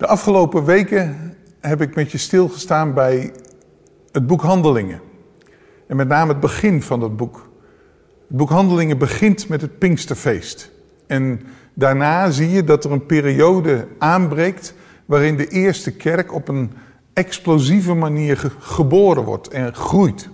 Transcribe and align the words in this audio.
De 0.00 0.06
afgelopen 0.06 0.64
weken 0.64 1.36
heb 1.60 1.80
ik 1.80 1.94
met 1.94 2.10
je 2.12 2.18
stilgestaan 2.18 2.94
bij 2.94 3.32
het 4.12 4.26
boek 4.26 4.42
Handelingen. 4.42 5.00
En 5.86 5.96
met 5.96 6.08
name 6.08 6.32
het 6.32 6.40
begin 6.40 6.82
van 6.82 7.00
dat 7.00 7.16
boek. 7.16 7.48
Het 8.28 8.36
boek 8.36 8.48
Handelingen 8.50 8.98
begint 8.98 9.48
met 9.48 9.60
het 9.60 9.78
Pinksterfeest. 9.78 10.70
En 11.06 11.40
daarna 11.74 12.30
zie 12.30 12.50
je 12.50 12.64
dat 12.64 12.84
er 12.84 12.92
een 12.92 13.06
periode 13.06 13.88
aanbreekt 13.98 14.74
waarin 15.06 15.36
de 15.36 15.48
eerste 15.48 15.92
kerk 15.92 16.34
op 16.34 16.48
een 16.48 16.72
explosieve 17.12 17.94
manier 17.94 18.52
geboren 18.58 19.24
wordt 19.24 19.48
en 19.48 19.74
groeit. 19.74 20.28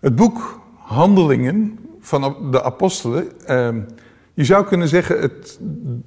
Het 0.00 0.16
boek 0.16 0.60
Handelingen 0.76 1.78
van 2.00 2.50
de 2.50 2.62
apostelen, 2.62 3.46
ehm, 3.46 3.80
je 4.34 4.44
zou 4.44 4.66
kunnen 4.66 4.88
zeggen 4.88 5.20
het, 5.20 5.58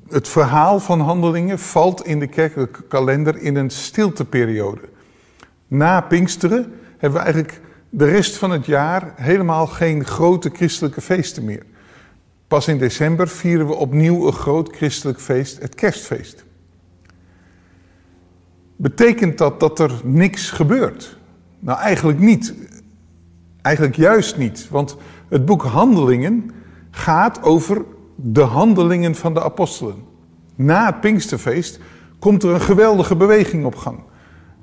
het 0.09 0.27
verhaal 0.27 0.79
van 0.79 0.99
Handelingen 0.99 1.59
valt 1.59 2.05
in 2.05 2.19
de 2.19 2.27
kerkelijke 2.27 2.83
kalender 2.83 3.37
in 3.37 3.55
een 3.55 3.69
stilteperiode. 3.69 4.81
Na 5.67 6.01
Pinksteren 6.01 6.73
hebben 6.97 7.19
we 7.19 7.25
eigenlijk 7.25 7.61
de 7.89 8.05
rest 8.05 8.37
van 8.37 8.51
het 8.51 8.65
jaar 8.65 9.13
helemaal 9.15 9.67
geen 9.67 10.05
grote 10.05 10.49
christelijke 10.53 11.01
feesten 11.01 11.45
meer. 11.45 11.63
Pas 12.47 12.67
in 12.67 12.77
december 12.77 13.27
vieren 13.27 13.67
we 13.67 13.73
opnieuw 13.73 14.27
een 14.27 14.33
groot 14.33 14.75
christelijk 14.75 15.21
feest, 15.21 15.61
het 15.61 15.75
kerstfeest. 15.75 16.43
Betekent 18.75 19.37
dat 19.37 19.59
dat 19.59 19.79
er 19.79 19.91
niks 20.03 20.49
gebeurt? 20.49 21.17
Nou, 21.59 21.79
eigenlijk 21.79 22.19
niet. 22.19 22.53
Eigenlijk 23.61 23.95
juist 23.95 24.37
niet. 24.37 24.67
Want 24.69 24.97
het 25.29 25.45
boek 25.45 25.63
Handelingen 25.63 26.51
gaat 26.91 27.41
over 27.41 27.85
de 28.15 28.41
handelingen 28.41 29.15
van 29.15 29.33
de 29.33 29.43
apostelen. 29.43 29.95
Na 30.55 30.85
het 30.85 31.01
Pinksterfeest 31.01 31.79
komt 32.19 32.43
er 32.43 32.49
een 32.49 32.61
geweldige 32.61 33.15
beweging 33.15 33.65
op 33.65 33.75
gang. 33.75 33.99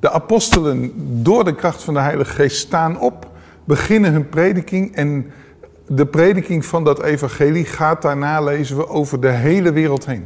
De 0.01 0.11
apostelen, 0.11 0.93
door 1.23 1.45
de 1.45 1.55
kracht 1.55 1.83
van 1.83 1.95
de 1.95 2.01
Heilige 2.01 2.33
Geest, 2.33 2.57
staan 2.57 3.01
op, 3.01 3.31
beginnen 3.65 4.13
hun 4.13 4.29
prediking 4.29 4.95
en 4.95 5.31
de 5.87 6.07
prediking 6.07 6.65
van 6.65 6.85
dat 6.85 7.03
evangelie 7.03 7.65
gaat 7.65 8.03
daarna, 8.03 8.41
lezen 8.41 8.77
we, 8.77 8.89
over 8.89 9.21
de 9.21 9.31
hele 9.31 9.73
wereld 9.73 10.07
heen. 10.07 10.25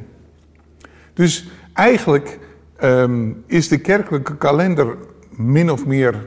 Dus 1.14 1.48
eigenlijk 1.72 2.38
Ehm, 2.76 3.30
is 3.46 3.68
de 3.68 3.78
kerkelijke 3.78 4.36
kalender 4.36 4.96
min 5.30 5.70
of 5.70 5.86
meer 5.86 6.26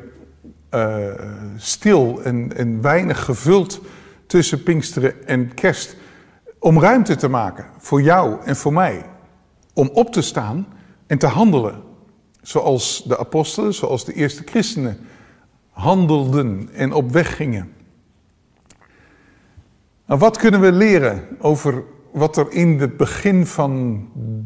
uh, 0.73 0.97
stil 1.57 2.21
en, 2.23 2.51
en 2.55 2.81
weinig 2.81 3.23
gevuld 3.23 3.81
tussen 4.25 4.63
Pinksteren 4.63 5.27
en 5.27 5.53
Kerst. 5.53 5.95
Om 6.59 6.79
ruimte 6.79 7.15
te 7.15 7.27
maken 7.27 7.65
voor 7.77 8.01
jou 8.01 8.37
en 8.43 8.55
voor 8.55 8.73
mij. 8.73 9.05
Om 9.73 9.89
op 9.93 10.11
te 10.11 10.21
staan 10.21 10.67
en 11.07 11.17
te 11.17 11.27
handelen. 11.27 11.81
Zoals 12.41 13.03
de 13.03 13.17
apostelen, 13.17 13.73
zoals 13.73 14.05
de 14.05 14.13
eerste 14.13 14.43
christenen 14.45 14.97
handelden 15.69 16.69
en 16.73 16.93
op 16.93 17.11
weg 17.11 17.35
gingen. 17.35 17.71
Nou, 20.05 20.19
wat 20.19 20.37
kunnen 20.37 20.61
we 20.61 20.71
leren 20.71 21.27
over 21.39 21.83
wat 22.11 22.37
er 22.37 22.51
in 22.51 22.79
het 22.79 22.97
begin 22.97 23.45
van 23.45 24.05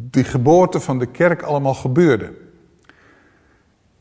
de 0.10 0.24
geboorte 0.24 0.80
van 0.80 1.00
de 1.00 1.06
kerk 1.06 1.42
allemaal 1.42 1.74
gebeurde. 1.74 2.34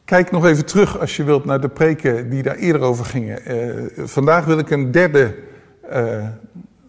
Kijk 0.04 0.30
nog 0.30 0.46
even 0.46 0.66
terug 0.66 0.98
als 0.98 1.16
je 1.16 1.24
wilt 1.24 1.44
naar 1.44 1.60
de 1.60 1.68
preken 1.68 2.30
die 2.30 2.42
daar 2.42 2.54
eerder 2.54 2.80
over 2.80 3.04
gingen. 3.04 3.52
Uh, 3.52 4.06
vandaag 4.06 4.44
wil 4.44 4.58
ik 4.58 4.70
een 4.70 4.90
derde 4.90 5.34
uh, 5.92 6.28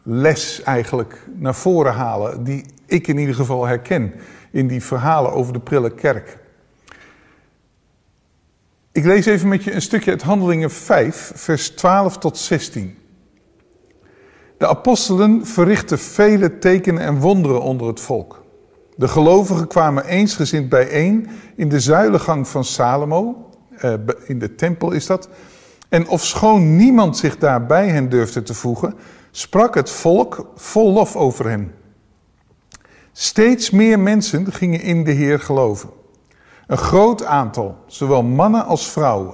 les 0.03 0.61
eigenlijk 0.63 1.25
naar 1.35 1.55
voren 1.55 1.93
halen, 1.93 2.43
die 2.43 2.65
ik 2.85 3.07
in 3.07 3.17
ieder 3.17 3.35
geval 3.35 3.65
herken 3.65 4.13
in 4.51 4.67
die 4.67 4.83
verhalen 4.83 5.31
over 5.31 5.53
de 5.53 5.59
prille 5.59 5.93
kerk. 5.93 6.37
Ik 8.91 9.05
lees 9.05 9.25
even 9.25 9.47
met 9.47 9.63
je 9.63 9.73
een 9.73 9.81
stukje 9.81 10.11
uit 10.11 10.21
Handelingen 10.21 10.71
5, 10.71 11.31
vers 11.35 11.69
12 11.69 12.17
tot 12.17 12.37
16. 12.37 12.97
De 14.57 14.67
apostelen 14.67 15.45
verrichtten 15.45 15.99
vele 15.99 16.59
tekenen 16.59 17.01
en 17.01 17.19
wonderen 17.19 17.61
onder 17.61 17.87
het 17.87 17.99
volk. 17.99 18.43
De 18.95 19.07
gelovigen 19.07 19.67
kwamen 19.67 20.05
eensgezind 20.05 20.69
bijeen 20.69 21.29
in 21.55 21.69
de 21.69 21.79
zuilengang 21.79 22.47
van 22.47 22.63
Salomo, 22.63 23.49
eh, 23.77 23.93
in 24.25 24.39
de 24.39 24.55
tempel 24.55 24.91
is 24.91 25.05
dat. 25.05 25.29
En 25.89 26.07
ofschoon 26.07 26.75
niemand 26.75 27.17
zich 27.17 27.37
daar 27.37 27.65
bij 27.65 27.87
hen 27.87 28.09
durfde 28.09 28.43
te 28.43 28.53
voegen, 28.53 28.95
sprak 29.35 29.75
het 29.75 29.89
volk 29.89 30.51
vol 30.55 30.93
lof 30.93 31.15
over 31.15 31.49
hen. 31.49 31.73
Steeds 33.11 33.69
meer 33.69 33.99
mensen 33.99 34.53
gingen 34.53 34.81
in 34.81 35.03
de 35.03 35.11
Heer 35.11 35.39
geloven. 35.39 35.89
Een 36.67 36.77
groot 36.77 37.23
aantal, 37.23 37.77
zowel 37.87 38.23
mannen 38.23 38.65
als 38.65 38.87
vrouwen. 38.87 39.33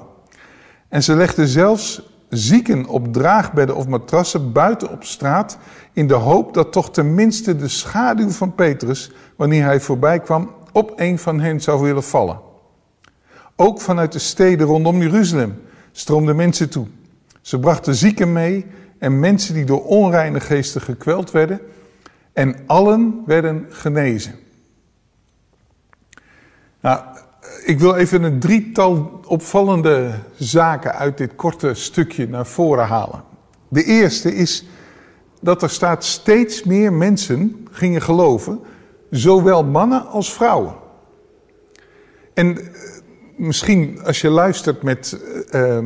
En 0.88 1.04
ze 1.04 1.16
legden 1.16 1.48
zelfs 1.48 2.02
zieken 2.30 2.86
op 2.86 3.14
draagbedden 3.14 3.76
of 3.76 3.88
matrassen 3.88 4.52
buiten 4.52 4.92
op 4.92 5.04
straat, 5.04 5.58
in 5.94 6.08
de 6.08 6.14
hoop 6.14 6.54
dat 6.54 6.72
toch 6.72 6.92
tenminste 6.92 7.56
de 7.56 7.68
schaduw 7.68 8.30
van 8.30 8.56
Petrus, 8.56 9.12
wanneer 9.36 9.64
hij 9.64 9.80
voorbij 9.80 10.20
kwam, 10.20 10.52
op 10.72 10.94
een 10.96 11.20
van 11.20 11.40
hen 11.40 11.62
zou 11.62 11.81
willen 11.81 12.04
vallen. 12.04 12.40
Ook 13.56 13.81
vanuit 13.81 14.12
de 14.12 14.20
steden 14.20 14.68
rondom 14.68 15.02
Jeruzalem 15.02 15.62
stroomden 15.92 16.36
mensen 16.36 16.70
toe. 16.70 16.88
Ze 17.42 17.60
brachten 17.60 17.96
zieken 17.96 18.34
mee 18.34 18.66
en 19.00 19.20
mensen 19.20 19.54
die 19.54 19.66
door 19.66 19.86
onreine 19.86 20.40
geesten 20.40 20.82
gekweld 20.82 21.32
werden, 21.32 21.62
en 22.34 22.56
allen 22.66 23.24
werden 23.26 23.66
genezen. 23.70 24.36
Nou, 26.82 27.02
ik 27.66 27.80
wil 27.80 27.96
even 27.96 28.24
een 28.24 28.40
drietal 28.40 29.22
opvallende 29.26 30.12
zaken 30.38 30.96
uit 30.96 31.18
dit 31.18 31.36
korte 31.36 31.74
stukje 31.74 32.28
naar 32.28 32.46
voren 32.46 32.88
halen. 32.88 33.24
De 33.68 33.84
eerste 33.84 34.36
is 34.36 34.66
dat 35.42 35.62
er 35.62 35.70
staat 35.70 36.04
steeds 36.04 36.64
meer 36.64 36.94
mensen 36.94 37.68
gingen 37.72 38.02
geloven, 38.02 38.60
zowel 39.10 39.64
mannen 39.64 40.08
als 40.08 40.34
vrouwen. 40.34 40.74
En 42.34 42.58
eh, 42.58 42.66
misschien 43.39 44.00
als 44.03 44.22
je 44.22 44.29
luistert 44.29 44.81
met 44.83 45.19
uh, 45.51 45.77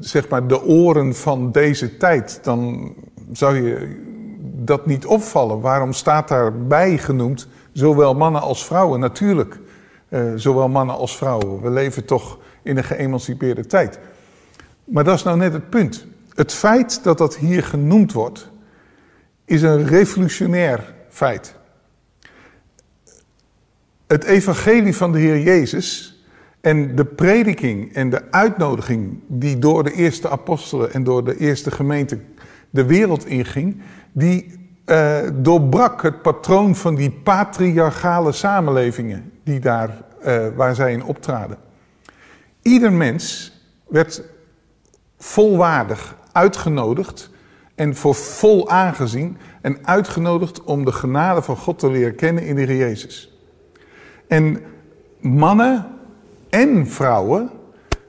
zeg 0.00 0.28
maar 0.28 0.46
de 0.46 0.62
oren 0.62 1.14
van 1.14 1.52
deze 1.52 1.96
tijd, 1.96 2.38
dan 2.42 2.94
zou 3.32 3.56
je 3.62 4.04
dat 4.40 4.86
niet 4.86 5.06
opvallen. 5.06 5.60
Waarom 5.60 5.92
staat 5.92 6.28
daarbij 6.28 6.98
genoemd 6.98 7.48
zowel 7.72 8.14
mannen 8.14 8.40
als 8.40 8.66
vrouwen? 8.66 9.00
Natuurlijk. 9.00 9.58
Uh, 10.08 10.32
zowel 10.36 10.68
mannen 10.68 10.96
als 10.96 11.16
vrouwen. 11.16 11.62
We 11.62 11.70
leven 11.70 12.04
toch 12.04 12.38
in 12.62 12.76
een 12.76 12.84
geëmancipeerde 12.84 13.66
tijd. 13.66 13.98
Maar 14.84 15.04
dat 15.04 15.14
is 15.14 15.22
nou 15.22 15.36
net 15.36 15.52
het 15.52 15.70
punt. 15.70 16.06
Het 16.34 16.52
feit 16.52 17.02
dat 17.02 17.18
dat 17.18 17.36
hier 17.36 17.62
genoemd 17.62 18.12
wordt, 18.12 18.48
is 19.44 19.62
een 19.62 19.86
revolutionair 19.86 20.94
feit. 21.08 21.54
Het 24.06 24.24
evangelie 24.24 24.96
van 24.96 25.12
de 25.12 25.18
Heer 25.18 25.40
Jezus 25.40 26.15
en 26.66 26.96
de 26.96 27.04
prediking 27.04 27.94
en 27.94 28.10
de 28.10 28.22
uitnodiging 28.30 29.18
die 29.26 29.58
door 29.58 29.84
de 29.84 29.92
eerste 29.92 30.30
apostelen 30.30 30.92
en 30.92 31.04
door 31.04 31.24
de 31.24 31.36
eerste 31.36 31.70
gemeente 31.70 32.18
de 32.70 32.84
wereld 32.84 33.26
inging, 33.26 33.80
die 34.12 34.68
uh, 34.86 35.18
doorbrak 35.34 36.02
het 36.02 36.22
patroon 36.22 36.76
van 36.76 36.94
die 36.94 37.10
patriarchale 37.10 38.32
samenlevingen 38.32 39.32
die 39.44 39.60
daar, 39.60 40.04
uh, 40.26 40.46
waar 40.56 40.74
zij 40.74 40.92
in 40.92 41.04
optraden. 41.04 41.56
Ieder 42.62 42.92
mens 42.92 43.52
werd 43.88 44.22
volwaardig 45.18 46.16
uitgenodigd 46.32 47.30
en 47.74 47.96
voor 47.96 48.14
vol 48.14 48.70
aangezien 48.70 49.36
en 49.60 49.78
uitgenodigd 49.82 50.64
om 50.64 50.84
de 50.84 50.92
genade 50.92 51.42
van 51.42 51.56
God 51.56 51.78
te 51.78 51.90
leren 51.90 52.14
kennen 52.14 52.42
in 52.46 52.54
de 52.54 52.62
Heer 52.62 52.76
Jezus. 52.76 53.38
En 54.28 54.60
mannen 55.20 55.94
en 56.48 56.86
vrouwen 56.86 57.50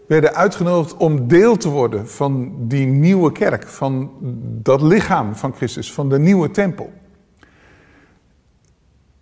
werden 0.08 0.36
uitgenodigd 0.36 0.98
om 0.98 1.28
deel 1.28 1.58
te 1.58 1.70
worden 1.70 2.10
van 2.10 2.56
die 2.68 2.86
nieuwe 2.86 3.32
kerk, 3.32 3.68
van 3.68 4.12
dat 4.62 4.82
lichaam 4.82 5.36
van 5.36 5.54
Christus, 5.54 5.94
van 5.94 6.10
de 6.10 6.20
nieuwe 6.20 6.52
tempel. 6.52 6.94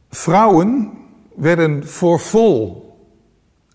Vrouwen 0.10 0.92
werden 1.36 1.88
voor 1.88 2.20
vol 2.20 2.84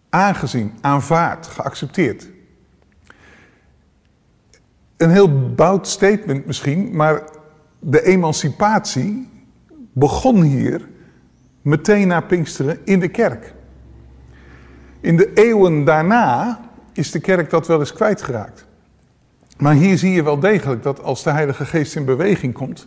aangezien, 0.08 0.72
aanvaard, 0.80 1.46
geaccepteerd. 1.46 2.28
Een 4.96 5.10
heel 5.10 5.54
bout 5.54 5.88
statement 5.88 6.46
misschien, 6.46 6.96
maar 6.96 7.22
de 7.78 8.02
emancipatie 8.02 9.28
begon 9.92 10.42
hier 10.42 10.88
meteen 11.62 12.08
na 12.08 12.20
Pinksteren 12.20 12.78
in 12.84 13.00
de 13.00 13.08
kerk. 13.08 13.54
In 15.00 15.16
de 15.16 15.32
eeuwen 15.34 15.84
daarna 15.84 16.60
is 16.92 17.10
de 17.10 17.20
kerk 17.20 17.50
dat 17.50 17.66
wel 17.66 17.78
eens 17.78 17.92
kwijtgeraakt. 17.92 18.66
Maar 19.56 19.74
hier 19.74 19.98
zie 19.98 20.12
je 20.12 20.22
wel 20.22 20.38
degelijk 20.38 20.82
dat 20.82 21.02
als 21.02 21.22
de 21.22 21.30
Heilige 21.30 21.64
Geest 21.64 21.96
in 21.96 22.04
beweging 22.04 22.54
komt, 22.54 22.86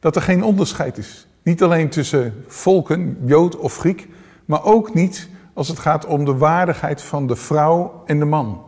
dat 0.00 0.16
er 0.16 0.22
geen 0.22 0.44
onderscheid 0.44 0.98
is. 0.98 1.26
Niet 1.42 1.62
alleen 1.62 1.88
tussen 1.88 2.44
volken, 2.46 3.18
Jood 3.24 3.56
of 3.56 3.76
Griek, 3.76 4.08
maar 4.44 4.64
ook 4.64 4.94
niet 4.94 5.28
als 5.52 5.68
het 5.68 5.78
gaat 5.78 6.06
om 6.06 6.24
de 6.24 6.36
waardigheid 6.36 7.02
van 7.02 7.26
de 7.26 7.36
vrouw 7.36 8.02
en 8.06 8.18
de 8.18 8.24
man. 8.24 8.62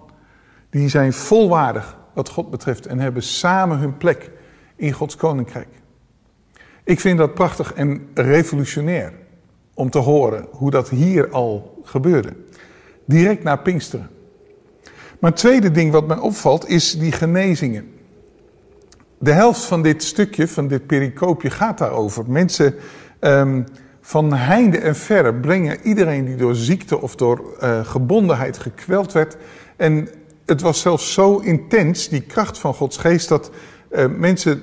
Die 0.70 0.88
zijn 0.88 1.12
volwaardig 1.12 1.96
wat 2.12 2.28
God 2.28 2.50
betreft 2.50 2.86
en 2.86 2.98
hebben 2.98 3.22
samen 3.22 3.78
hun 3.78 3.96
plek 3.96 4.30
in 4.76 4.92
Gods 4.92 5.16
koninkrijk. 5.16 5.68
Ik 6.84 7.00
vind 7.00 7.18
dat 7.18 7.34
prachtig 7.34 7.72
en 7.72 8.08
revolutionair 8.14 9.12
om 9.74 9.90
te 9.90 9.98
horen 9.98 10.46
hoe 10.50 10.70
dat 10.70 10.88
hier 10.88 11.30
al 11.30 11.82
gebeurde. 11.84 12.32
Direct 13.04 13.42
na 13.42 13.56
Pinksteren. 13.56 14.08
Maar 15.20 15.30
het 15.30 15.40
tweede 15.40 15.70
ding 15.70 15.92
wat 15.92 16.06
mij 16.06 16.18
opvalt 16.18 16.68
is 16.68 16.98
die 16.98 17.12
genezingen. 17.12 17.92
De 19.18 19.32
helft 19.32 19.64
van 19.64 19.82
dit 19.82 20.02
stukje, 20.02 20.48
van 20.48 20.68
dit 20.68 20.86
pericoopje, 20.86 21.50
gaat 21.50 21.78
daarover. 21.78 22.24
Mensen 22.30 22.74
um, 23.20 23.64
van 24.00 24.32
heinde 24.32 24.78
en 24.78 24.96
verre 24.96 25.34
brengen 25.34 25.78
iedereen 25.82 26.24
die 26.24 26.36
door 26.36 26.54
ziekte 26.54 27.00
of 27.00 27.16
door 27.16 27.56
uh, 27.62 27.86
gebondenheid 27.86 28.58
gekweld 28.58 29.12
werd. 29.12 29.36
En 29.76 30.08
het 30.46 30.60
was 30.60 30.80
zelfs 30.80 31.12
zo 31.12 31.38
intens, 31.38 32.08
die 32.08 32.20
kracht 32.20 32.58
van 32.58 32.74
Gods 32.74 32.96
geest, 32.96 33.28
dat 33.28 33.50
uh, 33.92 34.04
mensen. 34.18 34.62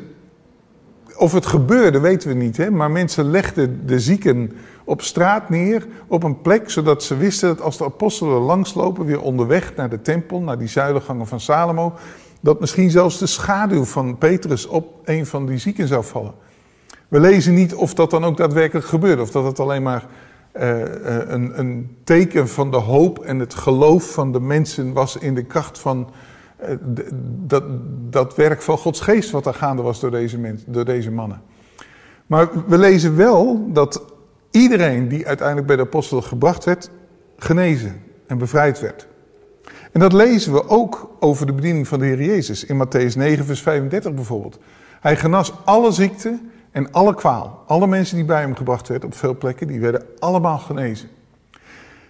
Of 1.15 1.33
het 1.33 1.45
gebeurde, 1.45 1.99
weten 1.99 2.29
we 2.29 2.35
niet, 2.35 2.57
hè, 2.57 2.71
maar 2.71 2.91
mensen 2.91 3.31
legden 3.31 3.87
de 3.87 3.99
zieken 3.99 4.51
op 4.91 5.01
straat 5.01 5.49
neer, 5.49 5.87
op 6.07 6.23
een 6.23 6.41
plek, 6.41 6.69
zodat 6.69 7.03
ze 7.03 7.17
wisten 7.17 7.47
dat 7.47 7.61
als 7.61 7.77
de 7.77 7.83
apostelen 7.83 8.41
langslopen, 8.41 9.05
weer 9.05 9.21
onderweg 9.21 9.75
naar 9.75 9.89
de 9.89 10.01
tempel, 10.01 10.41
naar 10.41 10.57
die 10.57 10.67
zuilengangen 10.67 11.27
van 11.27 11.39
Salomo, 11.39 11.93
dat 12.41 12.59
misschien 12.59 12.91
zelfs 12.91 13.17
de 13.17 13.27
schaduw 13.27 13.83
van 13.83 14.17
Petrus 14.17 14.67
op 14.67 14.93
een 15.03 15.25
van 15.25 15.45
die 15.45 15.57
zieken 15.57 15.87
zou 15.87 16.03
vallen. 16.03 16.33
We 17.07 17.19
lezen 17.19 17.53
niet 17.53 17.75
of 17.75 17.93
dat 17.93 18.11
dan 18.11 18.25
ook 18.25 18.37
daadwerkelijk 18.37 18.85
gebeurde, 18.85 19.21
of 19.21 19.31
dat 19.31 19.43
het 19.43 19.59
alleen 19.59 19.83
maar 19.83 20.05
uh, 20.53 20.79
een, 21.27 21.59
een, 21.59 21.97
teken 22.03 22.49
van 22.49 22.71
de 22.71 22.77
hoop 22.77 23.19
en 23.19 23.39
het 23.39 23.53
geloof 23.53 24.11
van 24.11 24.31
de 24.31 24.39
mensen 24.39 24.93
was 24.93 25.17
in 25.17 25.35
de 25.35 25.43
kracht 25.43 25.79
van 25.79 26.09
de, 26.93 27.09
dat, 27.47 27.63
dat 28.09 28.35
werk 28.35 28.61
van 28.61 28.77
Gods 28.77 28.99
geest 28.99 29.31
wat 29.31 29.45
er 29.45 29.53
gaande 29.53 29.81
was 29.81 29.99
door 29.99 30.11
deze, 30.11 30.37
mensen, 30.37 30.71
door 30.71 30.85
deze 30.85 31.11
mannen. 31.11 31.41
Maar 32.27 32.49
we 32.67 32.77
lezen 32.77 33.15
wel 33.15 33.67
dat 33.73 34.10
iedereen 34.51 35.07
die 35.07 35.27
uiteindelijk 35.27 35.67
bij 35.67 35.75
de 35.75 35.81
apostelen 35.81 36.23
gebracht 36.23 36.63
werd, 36.63 36.89
genezen 37.37 38.03
en 38.27 38.37
bevrijd 38.37 38.79
werd. 38.79 39.07
En 39.91 39.99
dat 39.99 40.13
lezen 40.13 40.53
we 40.53 40.69
ook 40.69 41.09
over 41.19 41.45
de 41.45 41.53
bediening 41.53 41.87
van 41.87 41.99
de 41.99 42.05
Heer 42.05 42.23
Jezus 42.23 42.65
in 42.65 42.85
Matthäus 42.85 43.15
9, 43.15 43.45
vers 43.45 43.61
35 43.61 44.13
bijvoorbeeld. 44.13 44.59
Hij 44.99 45.15
genas 45.15 45.53
alle 45.65 45.91
ziekten 45.91 46.51
en 46.71 46.91
alle 46.91 47.15
kwaal. 47.15 47.63
Alle 47.67 47.87
mensen 47.87 48.15
die 48.15 48.25
bij 48.25 48.41
hem 48.41 48.55
gebracht 48.55 48.87
werden 48.87 49.09
op 49.09 49.15
veel 49.15 49.37
plekken, 49.37 49.67
die 49.67 49.79
werden 49.79 50.05
allemaal 50.19 50.57
genezen. 50.57 51.09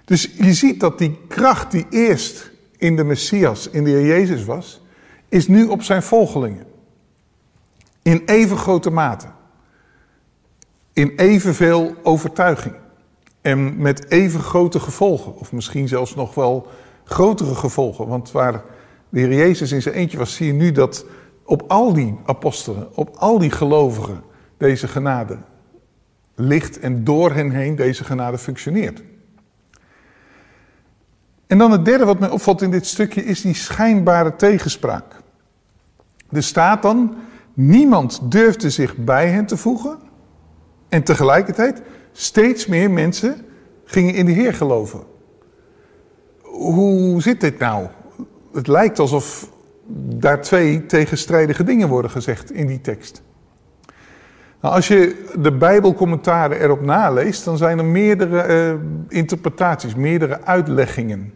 Dus 0.06 0.34
je 0.38 0.54
ziet 0.54 0.80
dat 0.80 0.98
die 0.98 1.20
kracht 1.28 1.72
die 1.72 1.86
eerst 1.90 2.52
in 2.78 2.96
de 2.96 3.04
Messias, 3.04 3.70
in 3.70 3.84
de 3.84 3.90
Heer 3.90 4.06
Jezus 4.06 4.46
was, 4.46 4.82
is 5.30 5.48
nu 5.48 5.66
op 5.68 5.82
zijn 5.82 6.04
volgelingen. 6.04 6.66
In 8.02 8.22
even 8.26 8.58
grote 8.58 8.90
mate. 8.90 9.28
In 10.94 11.14
evenveel 11.16 11.96
overtuiging. 12.04 12.76
En 13.42 13.82
met 13.82 14.10
even 14.10 14.40
grote 14.40 14.80
gevolgen. 14.80 15.38
Of 15.38 15.52
misschien 15.52 15.88
zelfs 15.88 16.16
nog 16.16 16.36
wel 16.36 16.68
grotere 17.04 17.56
gevolgen. 17.56 18.08
Want 18.08 18.32
waar 18.32 18.64
de 19.10 19.20
Heer 19.20 19.34
Jezus 19.34 19.72
in 19.72 19.82
zijn 19.82 19.96
eentje 19.96 20.18
was, 20.18 20.36
zie 20.36 20.48
je 20.48 20.54
nu 20.54 20.72
dat 20.72 21.06
op 21.46 21.64
al 21.68 21.94
die 21.94 22.18
apostelen, 22.26 22.96
op 22.96 23.16
al 23.16 23.40
die 23.40 23.52
gelovigen, 23.52 24.22
deze 24.58 24.88
genade 24.88 25.38
ligt 26.36 26.80
en 26.80 27.04
door 27.04 27.34
hen 27.34 27.52
heen 27.52 27.76
deze 27.76 28.04
genade 28.04 28.38
functioneert. 28.38 29.02
En 31.48 31.58
dan 31.58 31.72
het 31.72 31.86
derde 31.86 32.06
wat 32.06 32.20
mij 32.20 32.30
opvalt 32.30 32.62
in 32.62 32.72
dit 32.72 32.86
stukje 32.86 33.26
is 33.26 33.42
die 33.42 33.54
schijnbare 33.54 34.36
tegenspraak. 34.36 35.16
Er 36.30 36.44
staat 36.44 36.82
dan, 36.82 37.16
niemand 37.54 38.20
durfde 38.32 38.70
zich 38.70 38.98
bij 38.98 39.30
hen 39.30 39.46
te 39.46 39.58
voegen. 39.58 39.98
En 40.92 41.04
tegelijkertijd, 41.04 41.82
steeds 42.12 42.68
meer 42.68 42.92
mensen 42.92 43.46
gingen 43.86 44.14
in 44.14 44.26
de 44.26 44.32
Heer 44.32 44.54
geloven. 44.54 45.00
Hoe 46.42 47.22
zit 47.22 47.42
dit 47.42 47.60
nou? 47.60 47.88
Het 48.54 48.68
lijkt 48.68 49.00
alsof 49.00 49.52
daar 50.16 50.42
twee 50.42 50.86
tegenstrijdige 50.86 51.64
dingen 51.64 51.88
worden 51.88 52.12
gezegd 52.12 52.52
in 52.52 52.68
die 52.68 52.82
tekst. 52.82 53.22
Nou, 54.62 54.76
als 54.76 54.88
je 54.88 55.26
de 55.40 55.52
Bijbelcommentaren 55.52 56.62
erop 56.62 56.82
naleest, 56.82 57.46
dan 57.46 57.58
zijn 57.58 57.78
er 57.78 57.86
meerdere 57.86 58.74
uh, 58.74 58.80
interpretaties, 59.08 59.96
meerdere 59.96 60.42
uitleggingen. 60.44 61.34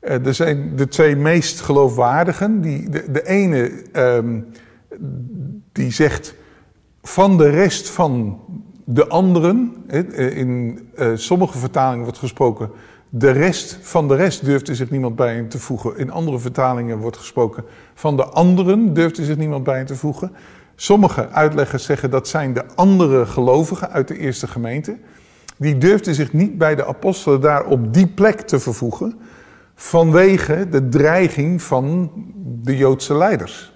Uh, 0.00 0.26
er 0.26 0.34
zijn 0.34 0.76
de 0.76 0.88
twee 0.88 1.16
meest 1.16 1.60
geloofwaardigen. 1.60 2.60
Die, 2.60 2.90
de, 2.90 3.10
de 3.10 3.26
ene 3.26 3.72
um, 3.92 4.46
die 5.72 5.92
zegt 5.92 6.34
van 7.02 7.38
de 7.38 7.48
rest 7.48 7.90
van 7.90 8.40
de 8.84 9.08
anderen. 9.08 9.74
In 10.16 10.80
uh, 10.98 11.10
sommige 11.14 11.58
vertalingen 11.58 12.02
wordt 12.02 12.18
gesproken 12.18 12.70
de 13.14 13.30
rest 13.30 13.78
van 13.80 14.08
de 14.08 14.14
rest 14.14 14.44
durfde 14.44 14.74
zich 14.74 14.90
niemand 14.90 15.16
bij 15.16 15.34
hen 15.34 15.48
te 15.48 15.58
voegen. 15.58 15.96
In 15.96 16.10
andere 16.10 16.38
vertalingen 16.38 16.98
wordt 16.98 17.16
gesproken 17.16 17.64
van 17.94 18.16
de 18.16 18.24
anderen 18.24 18.94
durfde 18.94 19.24
zich 19.24 19.36
niemand 19.36 19.64
bij 19.64 19.76
hen 19.76 19.86
te 19.86 19.96
voegen. 19.96 20.32
Sommige 20.74 21.28
uitleggers 21.28 21.84
zeggen 21.84 22.10
dat 22.10 22.28
zijn 22.28 22.52
de 22.52 22.64
andere 22.74 23.26
gelovigen 23.26 23.90
uit 23.90 24.08
de 24.08 24.18
eerste 24.18 24.46
gemeente. 24.46 24.98
Die 25.56 25.78
durfden 25.78 26.14
zich 26.14 26.32
niet 26.32 26.58
bij 26.58 26.74
de 26.74 26.86
apostelen 26.86 27.40
daar 27.40 27.64
op 27.64 27.94
die 27.94 28.06
plek 28.06 28.40
te 28.40 28.60
vervoegen. 28.60 29.18
Vanwege 29.74 30.68
de 30.70 30.88
dreiging 30.88 31.62
van 31.62 32.10
de 32.62 32.76
Joodse 32.76 33.14
leiders. 33.14 33.72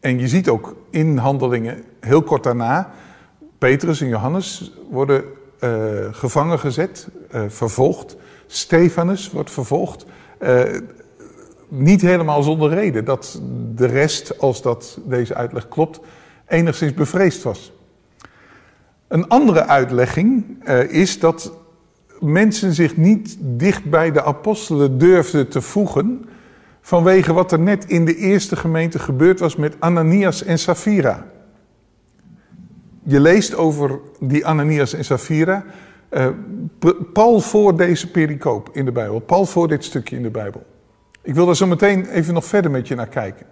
En 0.00 0.18
je 0.18 0.28
ziet 0.28 0.48
ook 0.48 0.76
in 0.90 1.16
handelingen 1.16 1.84
heel 2.00 2.22
kort 2.22 2.42
daarna. 2.42 2.90
Petrus 3.58 4.00
en 4.00 4.08
Johannes 4.08 4.72
worden 4.90 5.24
uh, 5.60 5.70
gevangen 6.10 6.58
gezet, 6.58 7.08
uh, 7.34 7.42
vervolgd. 7.48 8.16
Stefanus 8.46 9.30
wordt 9.30 9.50
vervolgd. 9.50 10.06
Uh, 10.40 10.62
niet 11.68 12.00
helemaal 12.00 12.42
zonder 12.42 12.70
reden 12.70 13.04
dat 13.04 13.40
de 13.74 13.86
rest, 13.86 14.38
als 14.38 14.62
dat 14.62 14.98
deze 15.04 15.34
uitleg 15.34 15.68
klopt, 15.68 16.00
enigszins 16.46 16.94
bevreesd 16.94 17.42
was. 17.42 17.72
Een 19.08 19.28
andere 19.28 19.66
uitlegging 19.66 20.64
is 20.88 21.18
dat 21.18 21.52
mensen 22.20 22.72
zich 22.72 22.96
niet 22.96 23.36
dicht 23.40 23.84
bij 23.84 24.12
de 24.12 24.22
apostelen 24.22 24.98
durfden 24.98 25.48
te 25.48 25.60
voegen 25.60 26.28
vanwege 26.80 27.32
wat 27.32 27.52
er 27.52 27.58
net 27.58 27.84
in 27.84 28.04
de 28.04 28.16
eerste 28.16 28.56
gemeente 28.56 28.98
gebeurd 28.98 29.40
was 29.40 29.56
met 29.56 29.76
Ananias 29.78 30.44
en 30.44 30.58
Safira. 30.58 31.26
Je 33.08 33.20
leest 33.20 33.54
over 33.54 33.98
die 34.20 34.46
Ananias 34.46 34.92
en 34.92 35.04
Safira. 35.04 35.64
Uh, 36.10 36.26
Paul 37.12 37.40
voor 37.40 37.76
deze 37.76 38.10
pericoop 38.10 38.68
in 38.72 38.84
de 38.84 38.92
Bijbel. 38.92 39.20
Paul 39.20 39.46
voor 39.46 39.68
dit 39.68 39.84
stukje 39.84 40.16
in 40.16 40.22
de 40.22 40.30
Bijbel. 40.30 40.66
Ik 41.22 41.34
wil 41.34 41.46
daar 41.46 41.56
zo 41.56 41.66
meteen 41.66 42.08
even 42.10 42.34
nog 42.34 42.44
verder 42.44 42.70
met 42.70 42.88
je 42.88 42.94
naar 42.94 43.08
kijken. 43.08 43.46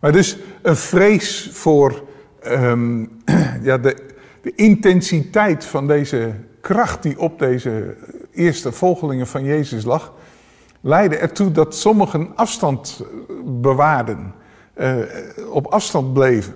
Maar 0.00 0.12
dus 0.12 0.38
een 0.62 0.76
vrees 0.76 1.48
voor 1.52 2.02
um, 2.46 3.10
ja, 3.62 3.78
de, 3.78 3.96
de 4.42 4.52
intensiteit 4.54 5.64
van 5.64 5.86
deze 5.86 6.32
kracht 6.60 7.02
die 7.02 7.18
op 7.18 7.38
deze 7.38 7.96
eerste 8.32 8.72
volgelingen 8.72 9.26
van 9.26 9.44
Jezus 9.44 9.84
lag, 9.84 10.12
leidde 10.80 11.16
ertoe 11.16 11.50
dat 11.50 11.74
sommigen 11.74 12.32
afstand 12.34 13.04
bewaarden, 13.44 14.34
uh, 14.76 14.96
op 15.50 15.66
afstand 15.66 16.12
bleven. 16.12 16.54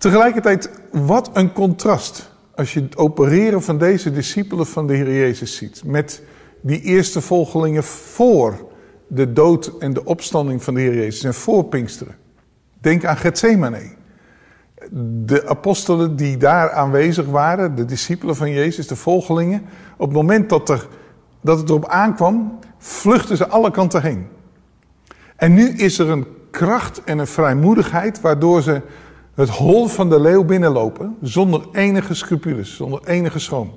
Tegelijkertijd, 0.00 0.70
wat 0.90 1.30
een 1.32 1.52
contrast 1.52 2.30
als 2.54 2.72
je 2.72 2.80
het 2.80 2.96
opereren 2.96 3.62
van 3.62 3.78
deze 3.78 4.12
discipelen 4.12 4.66
van 4.66 4.86
de 4.86 4.94
Heer 4.94 5.12
Jezus 5.12 5.56
ziet. 5.56 5.82
Met 5.84 6.22
die 6.60 6.80
eerste 6.80 7.20
volgelingen 7.20 7.84
voor 7.84 8.66
de 9.06 9.32
dood 9.32 9.72
en 9.78 9.92
de 9.92 10.04
opstanding 10.04 10.62
van 10.62 10.74
de 10.74 10.80
Heer 10.80 10.94
Jezus 10.94 11.24
en 11.24 11.34
voor 11.34 11.64
Pinksteren. 11.64 12.14
Denk 12.80 13.04
aan 13.04 13.16
Gethsemane. 13.16 13.92
De 15.24 15.48
apostelen 15.48 16.16
die 16.16 16.36
daar 16.36 16.70
aanwezig 16.70 17.26
waren, 17.26 17.74
de 17.74 17.84
discipelen 17.84 18.36
van 18.36 18.50
Jezus, 18.50 18.86
de 18.86 18.96
volgelingen. 18.96 19.62
Op 19.96 20.06
het 20.06 20.16
moment 20.16 20.48
dat, 20.48 20.68
er, 20.68 20.88
dat 21.40 21.58
het 21.58 21.68
erop 21.68 21.88
aankwam, 21.88 22.58
vluchtten 22.78 23.36
ze 23.36 23.48
alle 23.48 23.70
kanten 23.70 24.02
heen. 24.02 24.26
En 25.36 25.54
nu 25.54 25.68
is 25.68 25.98
er 25.98 26.08
een 26.08 26.26
kracht 26.50 27.04
en 27.04 27.18
een 27.18 27.26
vrijmoedigheid 27.26 28.20
waardoor 28.20 28.62
ze 28.62 28.82
het 29.40 29.48
hol 29.48 29.86
van 29.86 30.08
de 30.08 30.20
leeuw 30.20 30.44
binnenlopen 30.44 31.16
zonder 31.22 31.62
enige 31.72 32.14
scrupules, 32.14 32.76
zonder 32.76 33.04
enige 33.04 33.38
schroom. 33.38 33.72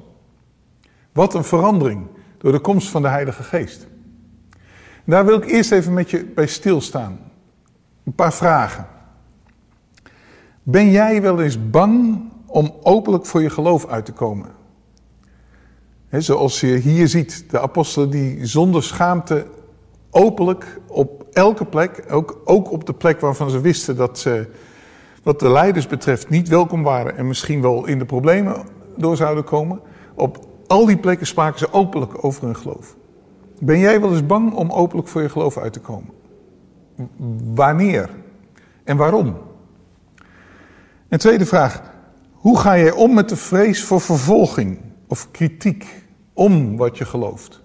Wat 1.11 1.33
een 1.33 1.43
verandering 1.43 2.07
door 2.37 2.51
de 2.51 2.59
komst 2.59 2.89
van 2.89 3.01
de 3.01 3.07
Heilige 3.07 3.43
Geest. 3.43 3.87
daar 5.05 5.25
wil 5.25 5.37
ik 5.37 5.45
eerst 5.45 5.71
even 5.71 5.93
met 5.93 6.09
je 6.09 6.25
bij 6.25 6.47
stilstaan. 6.47 7.19
Een 8.03 8.13
paar 8.13 8.33
vragen. 8.33 8.87
Ben 10.63 10.91
jij 10.91 11.21
wel 11.21 11.41
eens 11.41 11.69
bang 11.69 12.21
om 12.45 12.73
openlijk 12.81 13.25
voor 13.25 13.41
je 13.41 13.49
geloof 13.49 13.87
uit 13.87 14.05
te 14.05 14.11
komen? 14.11 14.61
zoals 16.09 16.59
je 16.59 16.75
hier 16.75 17.07
ziet, 17.07 17.45
de 17.49 17.59
apostelen 17.59 18.09
die 18.09 18.45
zonder 18.45 18.83
schaamte 18.83 19.45
openlijk 20.09 20.79
op 20.87 21.25
elke 21.31 21.65
plek, 21.65 22.03
ook, 22.09 22.41
ook 22.45 22.71
op 22.71 22.85
de 22.85 22.93
plek 22.93 23.19
waarvan 23.19 23.49
ze 23.49 23.61
wisten 23.61 23.95
dat 23.95 24.19
ze, 24.19 24.47
wat 25.23 25.39
de 25.39 25.49
leiders 25.49 25.87
betreft, 25.87 26.29
niet 26.29 26.47
welkom 26.47 26.83
waren 26.83 27.17
en 27.17 27.27
misschien 27.27 27.61
wel 27.61 27.85
in 27.85 27.99
de 27.99 28.05
problemen 28.05 28.55
door 28.95 29.17
zouden 29.17 29.43
komen, 29.43 29.79
op 30.13 30.45
al 30.67 30.85
die 30.85 30.97
plekken 30.97 31.27
spraken 31.27 31.59
ze 31.59 31.73
openlijk 31.73 32.23
over 32.23 32.43
hun 32.43 32.55
geloof. 32.55 32.95
Ben 33.59 33.79
jij 33.79 34.01
wel 34.01 34.11
eens 34.11 34.25
bang 34.25 34.53
om 34.53 34.71
openlijk 34.71 35.07
voor 35.07 35.21
je 35.21 35.29
geloof 35.29 35.57
uit 35.57 35.73
te 35.73 35.79
komen? 35.79 36.09
Wanneer 37.53 38.09
en 38.83 38.97
waarom? 38.97 39.37
En 41.07 41.19
tweede 41.19 41.45
vraag, 41.45 41.81
hoe 42.31 42.59
ga 42.59 42.77
jij 42.77 42.91
om 42.91 43.13
met 43.13 43.29
de 43.29 43.35
vrees 43.35 43.83
voor 43.83 44.01
vervolging 44.01 44.79
of 45.07 45.31
kritiek 45.31 46.03
om 46.33 46.77
wat 46.77 46.97
je 46.97 47.05
gelooft? 47.05 47.61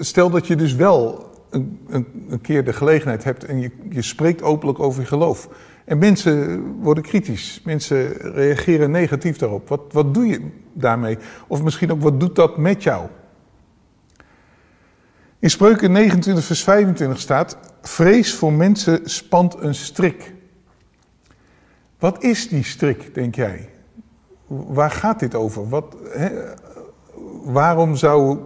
stel 0.00 0.30
dat 0.30 0.46
je 0.46 0.56
dus 0.56 0.74
wel 0.74 1.29
een, 1.50 1.78
een, 2.28 2.40
keer 2.40 2.64
de 2.64 2.72
gelegenheid 2.72 3.24
hebt 3.24 3.44
en 3.44 3.60
je, 3.88 4.02
spreekt 4.02 4.42
openlijk 4.42 4.78
over 4.78 5.00
je 5.00 5.06
geloof. 5.06 5.48
En 5.84 5.98
mensen 5.98 6.62
worden 6.80 7.02
kritisch, 7.02 7.60
mensen 7.64 8.12
reageren 8.12 8.90
negatief 8.90 9.36
daarop. 9.36 9.68
Wat, 9.68 9.80
wat 9.90 10.14
doe 10.14 10.26
je 10.26 10.50
daarmee? 10.72 11.18
Of 11.46 11.62
misschien 11.62 11.92
ook, 11.92 12.02
wat 12.02 12.20
doet 12.20 12.36
dat 12.36 12.56
met 12.56 12.82
jou? 12.82 13.08
In 15.38 15.50
Spreuken 15.50 15.92
29, 15.92 16.44
vers 16.44 16.62
25 16.62 17.20
staat: 17.20 17.56
Vrees 17.82 18.34
voor 18.34 18.52
mensen 18.52 19.00
spant 19.04 19.60
een 19.60 19.74
strik. 19.74 20.34
Wat 21.98 22.22
is 22.22 22.48
die 22.48 22.64
strik, 22.64 23.14
denk 23.14 23.34
jij? 23.34 23.68
Waar 24.46 24.90
gaat 24.90 25.20
dit 25.20 25.34
over? 25.34 25.68
Wat, 25.68 25.96
waarom 27.42 27.96
zou, 27.96 28.38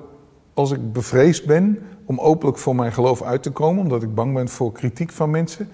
als 0.55 0.71
ik 0.71 0.93
bevreesd 0.93 1.47
ben 1.47 1.79
om 2.05 2.19
openlijk 2.19 2.59
voor 2.59 2.75
mijn 2.75 2.93
geloof 2.93 3.23
uit 3.23 3.43
te 3.43 3.51
komen, 3.51 3.83
omdat 3.83 4.03
ik 4.03 4.15
bang 4.15 4.35
ben 4.35 4.49
voor 4.49 4.73
kritiek 4.73 5.13
van 5.13 5.31
mensen, 5.31 5.69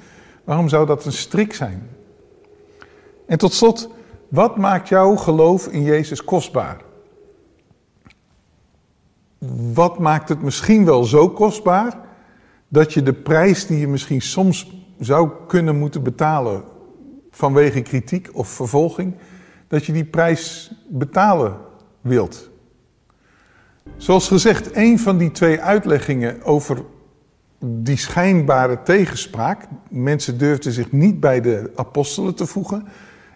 waarom 0.45 0.69
zou 0.69 0.87
dat 0.87 1.05
een 1.05 1.13
strik 1.13 1.55
zijn? 1.55 1.89
En 3.27 3.39
tot 3.39 3.53
slot, 3.53 3.89
wat 4.29 4.57
maakt 4.57 4.89
jouw 4.89 5.17
geloof 5.17 5.67
in 5.67 5.83
Jezus 5.83 6.25
kostbaar? 6.25 6.81
Wat 9.73 9.99
maakt 9.99 10.29
het 10.29 10.43
misschien 10.43 10.85
wel 10.85 11.05
zo 11.05 11.29
kostbaar 11.29 11.99
dat 12.69 12.93
je 12.93 13.03
de 13.03 13.13
prijs 13.13 13.67
die 13.67 13.79
je 13.79 13.89
misschien 13.89 14.21
soms 14.21 14.71
zou 14.99 15.31
kunnen 15.47 15.79
moeten 15.79 16.03
betalen 16.03 16.65
vanwege 17.31 17.81
kritiek 17.81 18.29
of 18.33 18.49
vervolging, 18.49 19.15
dat 19.69 19.87
je 19.87 19.93
die 19.93 20.05
prijs 20.05 20.73
betalen 20.89 21.57
wilt. 22.01 22.50
Zoals 24.01 24.29
gezegd, 24.29 24.77
een 24.77 24.99
van 24.99 25.19
die 25.19 25.31
twee 25.31 25.61
uitleggingen 25.61 26.43
over 26.43 26.83
die 27.65 27.97
schijnbare 27.97 28.83
tegenspraak, 28.83 29.65
mensen 29.89 30.39
durfden 30.39 30.73
zich 30.73 30.93
niet 30.93 31.21
bij 31.21 31.41
de 31.41 31.71
apostelen 31.75 32.35
te 32.35 32.47
voegen, 32.47 32.87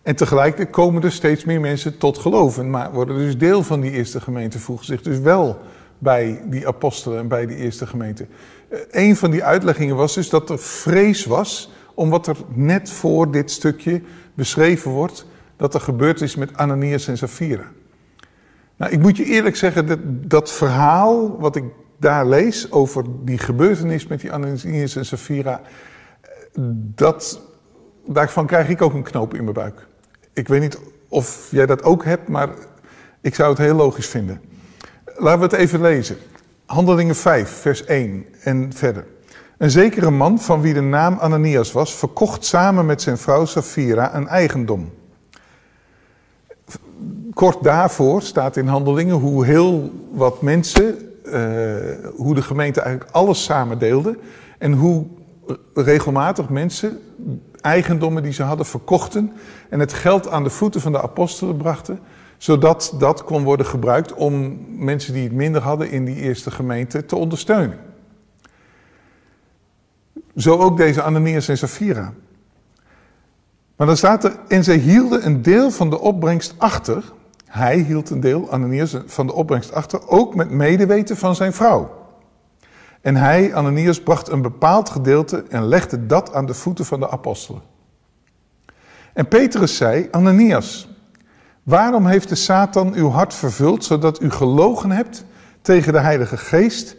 en 0.03 0.17
tegelijkertijd 0.17 0.71
komen 0.71 1.03
er 1.03 1.13
steeds 1.13 1.45
meer 1.45 1.61
mensen 1.61 1.99
tot 1.99 2.19
geloven, 2.19 2.71
maar 2.71 2.93
worden 2.93 3.17
dus 3.17 3.39
deel 3.39 3.63
van 3.63 3.81
die 3.81 3.91
eerste 3.91 4.21
gemeente, 4.21 4.59
voegen 4.59 4.87
zich 4.87 5.03
dus 5.03 5.19
wel 5.19 5.59
bij 5.99 6.43
die 6.47 6.67
apostelen 6.67 7.19
en 7.19 7.29
bij 7.29 7.47
die 7.47 7.57
eerste 7.57 7.87
gemeente. 7.87 8.27
Eh, 8.69 8.79
een 8.91 9.17
van 9.17 9.31
die 9.31 9.45
uitleggingen 9.45 9.97
was 9.97 10.15
dus 10.15 10.29
dat 10.29 10.51
er 10.51 10.59
vrees 10.59 11.25
was 11.25 11.71
om 11.95 12.11
wat 12.11 12.27
er 12.27 12.37
net 12.55 12.91
voor 12.91 13.31
dit 13.31 13.51
stukje 13.51 14.03
beschreven 14.35 14.91
wordt, 14.91 15.27
dat 15.57 15.75
er 15.75 15.81
gebeurd 15.81 16.21
is 16.21 16.37
met 16.37 16.57
Ananias 16.57 17.09
en 17.09 17.19
Safira. 17.19 17.71
Nou, 18.77 18.93
ik 18.93 19.01
moet 19.01 19.17
je 19.17 19.25
eerlijk 19.25 19.57
zeggen, 19.57 19.87
dat, 19.87 19.99
dat 20.05 20.53
verhaal 20.53 21.39
wat 21.39 21.57
ik 21.57 21.65
daar 21.97 22.27
lees 22.27 22.73
over 22.73 23.05
die 23.25 23.39
gebeurtenis 23.39 24.07
met 24.07 24.21
die 24.21 24.33
Ananias 24.33 24.97
en 24.97 25.07
Safira, 25.07 25.61
dat, 26.95 27.41
daarvan 28.07 28.47
krijg 28.47 28.69
ik 28.69 28.83
ook 28.83 28.95
een 28.95 29.03
knoop 29.03 29.35
in 29.35 29.43
mijn 29.43 29.55
buik. 29.55 29.87
Ik 30.33 30.49
weet 30.49 30.61
niet 30.61 30.79
of 31.09 31.49
jij 31.51 31.67
dat 31.67 31.83
ook 31.83 32.05
hebt, 32.05 32.29
maar 32.29 32.49
ik 33.21 33.35
zou 33.35 33.51
het 33.51 33.59
heel 33.59 33.75
logisch 33.75 34.09
vinden. 34.09 34.41
Laten 35.17 35.39
we 35.39 35.45
het 35.45 35.55
even 35.55 35.81
lezen. 35.81 36.17
Handelingen 36.67 37.15
5, 37.15 37.51
vers 37.51 37.85
1 37.85 38.27
en 38.41 38.73
verder. 38.73 39.07
Een 39.59 39.71
zekere 39.71 40.11
man 40.11 40.41
van 40.41 40.61
wie 40.61 40.75
de 40.75 40.81
naam 40.81 41.19
Ananias 41.19 41.73
was, 41.73 41.95
verkocht 41.95 42.45
samen 42.45 42.87
met 42.87 43.03
zijn 43.03 43.19
vrouw 43.19 43.45
Safira 43.45 44.15
een 44.15 44.29
eigendom. 44.29 44.93
Kort 47.35 47.63
daarvoor 47.63 48.23
staat 48.23 48.57
in 48.57 48.67
handelingen 48.67 49.17
hoe 49.17 49.45
heel 49.45 49.93
wat 50.13 50.43
mensen, 50.43 50.99
uh, 51.25 51.35
hoe 52.17 52.35
de 52.35 52.43
gemeente 52.43 52.81
eigenlijk 52.81 53.11
alles 53.15 53.45
samen 53.45 53.79
deelde. 53.79 54.19
En 54.59 54.73
hoe 54.73 55.07
regelmatig 55.75 56.49
mensen 56.49 56.99
eigendommen 57.61 58.23
die 58.23 58.33
ze 58.33 58.43
hadden 58.43 58.67
verkochten 58.67 59.33
en 59.69 59.81
het 59.81 59.93
geld 59.93 60.29
aan 60.29 60.43
de 60.45 60.51
voeten 60.51 60.81
van 60.81 60.93
de 60.93 61.03
apostelen 61.03 61.57
brachten 61.57 61.99
zodat 62.45 62.95
dat 62.99 63.25
kon 63.25 63.45
worden 63.45 63.67
gebruikt 63.67 64.15
om 64.15 64.59
mensen 64.85 65.13
die 65.13 65.23
het 65.23 65.33
minder 65.33 65.63
hadden 65.63 65.91
in 65.91 66.05
die 66.05 66.17
eerste 66.17 66.51
gemeente 66.51 67.07
te 67.07 67.17
ondersteunen. 67.17 67.79
Zo 70.37 70.57
ook 70.57 70.77
deze 70.77 71.03
Ananias 71.03 71.49
en 71.49 71.59
Safira. 71.59 72.13
Maar 73.77 73.87
dan 73.87 73.97
staat 73.97 74.25
er, 74.25 74.37
en 74.49 74.65
zij 74.65 74.77
hielden 74.77 75.27
een 75.27 75.43
deel 75.43 75.71
van 75.71 75.91
de 75.91 76.01
opbrengst 76.01 76.55
achter. 76.57 77.13
Hij 77.55 77.79
hield 77.79 78.11
een 78.11 78.21
deel, 78.21 78.51
Ananias, 78.51 78.97
van 79.07 79.27
de 79.27 79.33
opbrengst 79.33 79.73
achter, 79.73 80.09
ook 80.09 80.35
met 80.35 80.51
medeweten 80.51 81.17
van 81.17 81.35
zijn 81.35 81.53
vrouw. 81.53 81.91
En 83.01 83.17
hij, 83.17 83.55
Ananias, 83.55 84.03
bracht 84.03 84.29
een 84.29 84.43
bepaald 84.43 84.91
gedeelte 84.91 85.45
en 85.49 85.67
legde 85.67 86.07
dat 86.07 86.33
aan 86.33 86.47
de 86.47 86.55
voeten 86.55 86.85
van 86.85 87.01
de 87.01 87.11
apostelen. 87.11 87.63
En 89.13 89.29
Petrus 89.29 89.77
zei, 89.77 90.09
Ananias, 90.11 90.89
waarom 91.63 92.07
heeft 92.07 92.29
de 92.29 92.35
Satan 92.35 92.95
uw 92.95 93.09
hart 93.09 93.35
vervuld, 93.35 93.85
zodat 93.85 94.23
u 94.23 94.31
gelogen 94.31 94.91
hebt 94.91 95.25
tegen 95.63 95.93
de 95.93 96.01
Heilige 96.01 96.37
Geest 96.37 96.97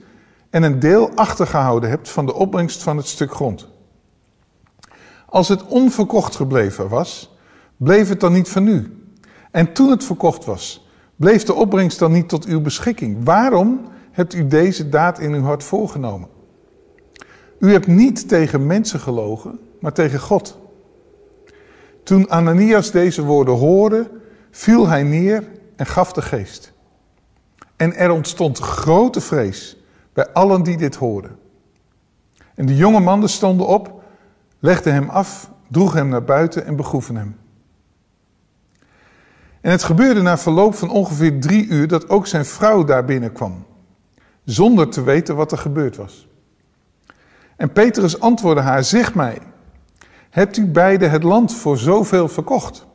en 0.49 0.63
een 0.63 0.79
deel 0.79 1.11
achtergehouden 1.15 1.89
hebt 1.89 2.09
van 2.09 2.25
de 2.25 2.33
opbrengst 2.33 2.83
van 2.83 2.97
het 2.97 3.07
stuk 3.07 3.33
grond. 3.33 3.67
Als 5.25 5.47
het 5.47 5.65
onverkocht 5.65 6.35
gebleven 6.35 6.89
was, 6.89 7.35
bleef 7.77 8.09
het 8.09 8.19
dan 8.19 8.33
niet 8.33 8.49
van 8.49 8.67
u. 8.67 9.04
En 9.55 9.73
toen 9.73 9.89
het 9.89 10.03
verkocht 10.03 10.45
was, 10.45 10.87
bleef 11.15 11.43
de 11.43 11.53
opbrengst 11.53 11.99
dan 11.99 12.11
niet 12.11 12.29
tot 12.29 12.45
uw 12.45 12.61
beschikking. 12.61 13.17
Waarom 13.23 13.81
hebt 14.11 14.33
u 14.33 14.47
deze 14.47 14.89
daad 14.89 15.19
in 15.19 15.33
uw 15.33 15.43
hart 15.43 15.63
voorgenomen? 15.63 16.29
U 17.59 17.71
hebt 17.71 17.87
niet 17.87 18.27
tegen 18.27 18.65
mensen 18.65 18.99
gelogen, 18.99 19.59
maar 19.79 19.93
tegen 19.93 20.19
God. 20.19 20.57
Toen 22.03 22.29
Ananias 22.29 22.91
deze 22.91 23.23
woorden 23.23 23.53
hoorde, 23.53 24.09
viel 24.51 24.87
hij 24.87 25.03
neer 25.03 25.43
en 25.75 25.85
gaf 25.85 26.13
de 26.13 26.21
geest. 26.21 26.71
En 27.75 27.95
er 27.95 28.11
ontstond 28.11 28.59
grote 28.59 29.21
vrees 29.21 29.77
bij 30.13 30.27
allen 30.27 30.63
die 30.63 30.77
dit 30.77 30.95
hoorden. 30.95 31.37
En 32.55 32.65
de 32.65 32.75
jonge 32.75 32.99
mannen 32.99 33.29
stonden 33.29 33.67
op, 33.67 34.03
legden 34.59 34.93
hem 34.93 35.09
af, 35.09 35.49
droegen 35.67 35.97
hem 35.97 36.07
naar 36.07 36.23
buiten 36.23 36.65
en 36.65 36.75
begroeven 36.75 37.15
hem. 37.15 37.43
En 39.65 39.71
het 39.71 39.83
gebeurde 39.83 40.21
na 40.21 40.37
verloop 40.37 40.75
van 40.75 40.89
ongeveer 40.89 41.39
drie 41.39 41.67
uur 41.67 41.87
dat 41.87 42.09
ook 42.09 42.27
zijn 42.27 42.45
vrouw 42.45 42.83
daar 42.83 43.05
binnenkwam, 43.05 43.65
zonder 44.43 44.89
te 44.89 45.03
weten 45.03 45.35
wat 45.35 45.51
er 45.51 45.57
gebeurd 45.57 45.95
was. 45.95 46.27
En 47.55 47.71
Petrus 47.71 48.19
antwoordde 48.19 48.61
haar, 48.61 48.83
zeg 48.83 49.13
mij, 49.13 49.37
hebt 50.29 50.57
u 50.57 50.65
beide 50.65 51.07
het 51.07 51.23
land 51.23 51.53
voor 51.53 51.77
zoveel 51.77 52.27
verkocht? 52.27 52.85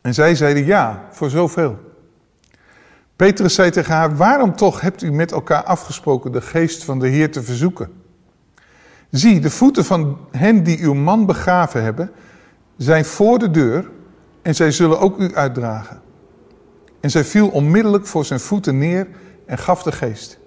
En 0.00 0.14
zij 0.14 0.34
zeiden 0.34 0.64
ja, 0.64 1.08
voor 1.10 1.30
zoveel. 1.30 1.78
Petrus 3.16 3.54
zei 3.54 3.70
tegen 3.70 3.94
haar, 3.94 4.16
waarom 4.16 4.56
toch 4.56 4.80
hebt 4.80 5.02
u 5.02 5.12
met 5.12 5.32
elkaar 5.32 5.64
afgesproken 5.64 6.32
de 6.32 6.40
geest 6.40 6.84
van 6.84 6.98
de 6.98 7.08
Heer 7.08 7.30
te 7.30 7.42
verzoeken? 7.42 7.92
Zie, 9.10 9.40
de 9.40 9.50
voeten 9.50 9.84
van 9.84 10.18
hen 10.30 10.62
die 10.62 10.82
uw 10.82 10.94
man 10.94 11.26
begraven 11.26 11.82
hebben, 11.82 12.10
zijn 12.76 13.04
voor 13.04 13.38
de 13.38 13.50
deur 13.50 13.90
en 14.42 14.54
zij 14.54 14.70
zullen 14.70 15.00
ook 15.00 15.18
u 15.18 15.34
uitdragen. 15.34 16.00
En 17.00 17.10
zij 17.10 17.24
viel 17.24 17.48
onmiddellijk 17.48 18.06
voor 18.06 18.24
zijn 18.24 18.40
voeten 18.40 18.78
neer 18.78 19.08
en 19.46 19.58
gaf 19.58 19.82
de 19.82 19.92
geest. 19.92 20.38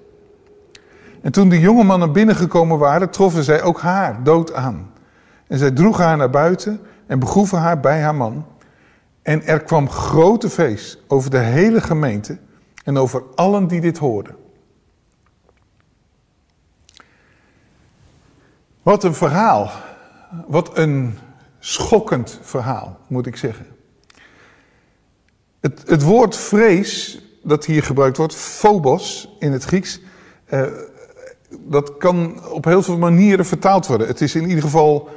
En 1.22 1.32
toen 1.32 1.50
de 1.50 1.60
jonge 1.60 1.84
mannen 1.84 2.12
binnengekomen 2.12 2.78
waren, 2.78 3.10
troffen 3.10 3.44
zij 3.44 3.62
ook 3.64 3.80
haar 3.80 4.24
dood 4.24 4.54
aan. 4.54 4.92
En 5.48 5.58
zij 5.58 5.72
droegen 5.72 6.04
haar 6.04 6.18
naar 6.18 6.30
buiten 6.30 6.82
en 7.08 7.20
begroeven 7.20 7.58
haar 7.58 7.80
bij 7.80 8.02
haar 8.02 8.16
man. 8.16 8.46
En 9.22 9.46
er 9.46 9.64
kwam 9.64 9.90
grote 9.90 10.50
vrees 10.50 10.98
over 11.08 11.30
de 11.30 11.38
hele 11.38 11.82
gemeente 11.82 12.38
en 12.84 12.98
over 12.98 13.24
allen 13.36 13.68
die 13.68 13.82
dit 13.82 13.98
hoorden. 13.98 14.36
Wat 18.82 19.04
een 19.04 19.16
verhaal. 19.16 19.72
Wat 20.48 20.78
een 20.78 21.18
schokkend 21.60 22.40
verhaal, 22.42 23.00
moet 23.08 23.26
ik 23.26 23.36
zeggen. 23.36 23.75
Het, 25.66 25.84
het 25.86 26.04
woord 26.04 26.36
vrees 26.36 27.22
dat 27.44 27.66
hier 27.66 27.84
gebruikt 27.84 28.18
wordt, 28.18 28.36
phobos 28.36 29.36
in 29.40 29.52
het 29.52 29.64
Grieks, 29.64 30.00
uh, 30.54 30.66
dat 31.60 31.98
kan 31.98 32.46
op 32.50 32.66
heel 32.66 32.84
veel 32.84 32.98
manieren 32.98 33.46
vertaald 33.46 33.88
worden. 33.88 34.08
Het 34.08 34.22
is 34.22 34.36
in 34.36 34.48
ieder 34.48 34.64
geval 34.64 35.10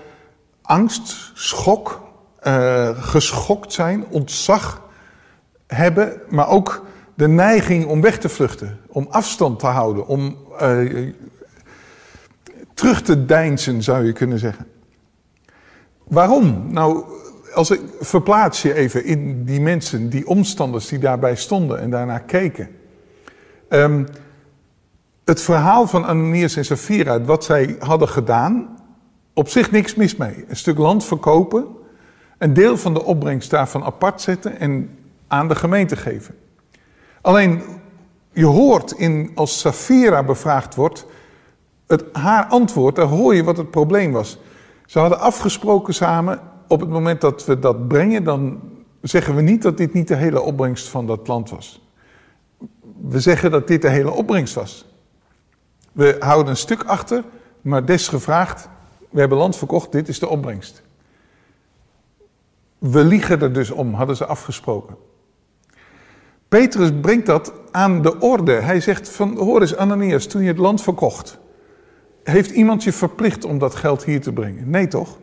angst, 0.63 1.31
schok, 1.35 2.01
uh, 2.43 3.03
geschokt 3.03 3.73
zijn, 3.73 4.05
ontzag 4.11 4.83
hebben, 5.67 6.21
maar 6.29 6.49
ook 6.49 6.85
de 7.15 7.29
neiging 7.29 7.87
om 7.87 8.01
weg 8.01 8.19
te 8.19 8.29
vluchten, 8.29 8.81
om 8.87 9.07
afstand 9.11 9.59
te 9.59 9.67
houden, 9.67 10.07
om 10.07 10.37
uh, 10.63 11.13
terug 12.75 13.03
te 13.03 13.25
deinzen, 13.25 13.83
zou 13.83 14.05
je 14.05 14.13
kunnen 14.13 14.39
zeggen. 14.39 14.67
Waarom? 16.05 16.73
Nou, 16.73 17.05
als 17.59 17.71
ik 17.71 17.81
verplaats 18.01 18.63
je 18.63 18.75
even 18.75 19.05
in 19.05 19.45
die 19.45 19.61
mensen, 19.61 20.09
die 20.09 20.27
omstanders 20.27 20.87
die 20.87 20.99
daarbij 20.99 21.37
stonden 21.37 21.81
en 21.81 21.91
daarnaar 21.91 22.21
keken. 22.21 22.69
Um, 23.69 24.07
het 25.25 25.41
verhaal 25.41 25.87
van 25.87 26.07
Ananias 26.07 26.57
en 26.57 26.65
Safira, 26.65 27.21
wat 27.21 27.45
zij 27.45 27.77
hadden 27.79 28.09
gedaan, 28.09 28.79
op 29.35 29.49
zich 29.49 29.71
niks 29.71 29.95
mis 29.95 30.17
mee. 30.17 30.45
Een 30.49 30.57
stuk 30.57 30.79
land 30.79 31.05
verkopen, 31.05 31.67
een 32.39 32.55
deel 32.55 32.77
van 32.77 32.95
de 32.95 33.05
opbrengst 33.05 33.51
daarvan 33.51 33.85
apart 33.85 34.21
zetten 34.21 34.61
en 34.61 34.99
aan 35.29 35.49
de 35.49 35.55
gemeente 35.55 35.97
geven. 35.97 36.35
Alleen, 37.21 37.63
je 38.33 38.47
hoort 38.47 38.93
in, 38.93 39.31
als 39.35 39.61
Safira 39.61 40.23
bevraagd 40.23 40.75
wordt, 40.75 41.07
het, 41.87 42.05
haar 42.13 42.45
antwoord, 42.47 42.97
daar 42.97 43.07
hoor 43.07 43.35
je 43.35 43.45
wat 43.45 43.57
het 43.57 43.71
probleem 43.71 44.13
was. 44.13 44.39
Ze 44.87 44.99
hadden 44.99 45.21
afgesproken 45.21 45.95
samen, 45.95 46.41
op 46.69 46.81
het 46.81 46.89
moment 46.89 47.21
dat 47.21 47.45
we 47.45 47.59
dat 47.59 47.89
brengen, 47.89 48.25
dan 48.25 48.61
zeggen 49.03 49.35
we 49.35 49.43
niet 49.43 49.63
dat 49.63 49.77
dit 49.77 49.93
niet 49.93 50.09
de 50.09 50.17
hele 50.17 50.41
opbrengst 50.41 50.89
van 50.89 51.07
dat 51.07 51.27
land 51.27 51.51
was. 51.51 51.83
We 53.01 53.21
zeggen 53.21 53.51
dat 53.51 53.67
dit 53.67 53.83
de 53.83 53.89
hele 53.89 54.11
opbrengst 54.11 54.55
was. 54.55 54.87
We 55.93 56.17
houden 56.19 56.51
een 56.51 56.57
stuk 56.57 56.85
achter, 56.85 57.25
maar 57.61 57.85
desgevraagd, 57.85 58.69
we 59.11 59.21
hebben 59.21 59.39
land 59.39 59.57
verkocht, 59.57 59.93
dit 59.93 60.09
is 60.09 60.19
de 60.19 60.29
opbrengst. 60.29 60.83
We 62.79 63.05
liegen 63.05 63.41
er 63.41 63.53
dus 63.53 63.71
om, 63.71 63.95
hadden 63.95 64.17
ze 64.17 64.27
afgesproken. 64.27 64.97
Petrus 66.49 66.91
brengt 67.01 67.27
dat 67.27 67.53
aan 67.71 68.03
de 68.03 68.21
orde. 68.21 68.53
Hij 68.53 68.81
zegt 68.81 69.09
van, 69.09 69.37
hoor 69.37 69.61
eens 69.61 69.77
Ananias, 69.77 70.27
toen 70.27 70.43
je 70.43 70.49
het 70.49 70.59
land 70.59 70.83
verkocht, 70.83 71.39
heeft 72.25 72.51
iemand 72.51 72.85
je 72.85 72.93
verplicht 72.93 73.45
om 73.45 73.59
dat 73.59 73.75
geld 73.75 74.05
hier 74.05 74.21
te 74.21 74.33
brengen? 74.33 74.71
Nee 74.71 74.89
toch? 74.89 75.19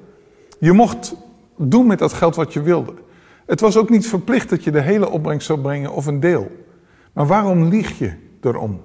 Je 0.59 0.71
mocht 0.71 1.15
doen 1.57 1.87
met 1.87 1.99
dat 1.99 2.13
geld 2.13 2.35
wat 2.35 2.53
je 2.53 2.61
wilde. 2.61 2.93
Het 3.45 3.59
was 3.59 3.77
ook 3.77 3.89
niet 3.89 4.07
verplicht 4.07 4.49
dat 4.49 4.63
je 4.63 4.71
de 4.71 4.81
hele 4.81 5.09
opbrengst 5.09 5.47
zou 5.47 5.59
brengen 5.59 5.91
of 5.91 6.05
een 6.05 6.19
deel. 6.19 6.65
Maar 7.13 7.27
waarom 7.27 7.63
lieg 7.63 7.97
je 7.97 8.13
erom? 8.41 8.81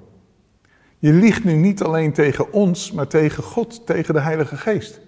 Je 0.98 1.12
liegt 1.12 1.44
nu 1.44 1.52
niet 1.52 1.82
alleen 1.82 2.12
tegen 2.12 2.52
ons, 2.52 2.92
maar 2.92 3.06
tegen 3.06 3.42
God, 3.42 3.86
tegen 3.86 4.14
de 4.14 4.20
Heilige 4.20 4.56
Geest. 4.56 5.00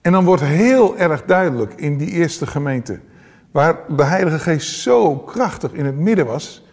En 0.00 0.12
dan 0.12 0.24
wordt 0.24 0.42
heel 0.42 0.98
erg 0.98 1.24
duidelijk 1.24 1.74
in 1.74 1.96
die 1.96 2.10
eerste 2.10 2.46
gemeente, 2.46 3.00
waar 3.50 3.78
de 3.96 4.04
Heilige 4.04 4.38
Geest 4.38 4.80
zo 4.80 5.16
krachtig 5.16 5.72
in 5.72 5.84
het 5.84 5.98
midden 5.98 6.26
was, 6.26 6.64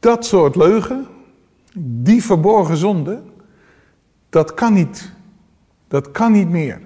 dat 0.00 0.26
soort 0.26 0.56
leugen, 0.56 1.06
die 1.80 2.24
verborgen 2.24 2.76
zonde, 2.76 3.22
dat 4.28 4.54
kan 4.54 4.72
niet. 4.72 5.12
Dat 5.88 6.10
kan 6.10 6.32
niet 6.32 6.48
meer. 6.48 6.80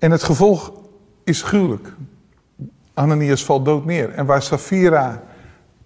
En 0.00 0.10
het 0.10 0.22
gevolg 0.22 0.72
is 1.24 1.42
gruwelijk. 1.42 1.92
Ananias 2.94 3.44
valt 3.44 3.64
dood 3.64 3.84
neer. 3.84 4.10
En 4.10 4.26
waar 4.26 4.42
Safira 4.42 5.22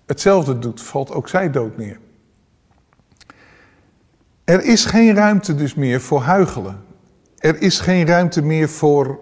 hetzelfde 0.07 0.59
doet, 0.59 0.83
valt 0.83 1.11
ook 1.11 1.29
zij 1.29 1.51
dood 1.51 1.77
neer. 1.77 1.99
Er 4.45 4.65
is 4.65 4.85
geen 4.85 5.15
ruimte 5.15 5.55
dus 5.55 5.75
meer 5.75 6.01
voor 6.01 6.21
huigelen. 6.21 6.85
Er 7.39 7.63
is 7.63 7.81
geen 7.81 8.07
ruimte 8.07 8.43
meer 8.43 8.69
voor 8.69 9.19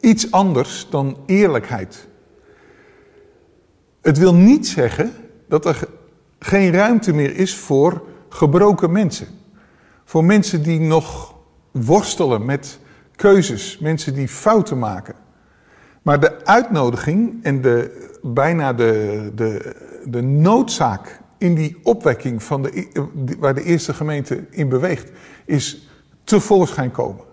iets 0.00 0.30
anders 0.30 0.86
dan 0.90 1.16
eerlijkheid. 1.26 2.06
Het 4.00 4.18
wil 4.18 4.34
niet 4.34 4.68
zeggen 4.68 5.12
dat 5.48 5.64
er 5.64 5.88
geen 6.38 6.72
ruimte 6.72 7.12
meer 7.12 7.36
is 7.36 7.54
voor 7.54 8.02
gebroken 8.28 8.92
mensen. 8.92 9.28
Voor 10.04 10.24
mensen 10.24 10.62
die 10.62 10.80
nog 10.80 11.34
worstelen 11.70 12.44
met 12.44 12.78
keuzes, 13.18 13.78
mensen 13.78 14.14
die 14.14 14.28
fouten 14.28 14.78
maken. 14.78 15.14
Maar 16.02 16.20
de 16.20 16.44
uitnodiging 16.44 17.44
en 17.44 17.62
de, 17.62 18.08
bijna 18.22 18.72
de, 18.72 19.32
de, 19.34 19.76
de 20.04 20.22
noodzaak 20.22 21.20
in 21.38 21.54
die 21.54 21.80
opwekking 21.82 22.42
van 22.42 22.62
de, 22.62 22.88
waar 23.38 23.54
de 23.54 23.62
eerste 23.62 23.94
gemeente 23.94 24.44
in 24.50 24.68
beweegt, 24.68 25.10
is 25.44 25.88
tevoorschijn 26.24 26.90
komen. 26.90 27.24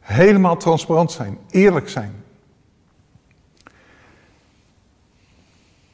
Helemaal 0.00 0.56
transparant 0.56 1.12
zijn, 1.12 1.38
eerlijk 1.50 1.88
zijn. 1.88 2.12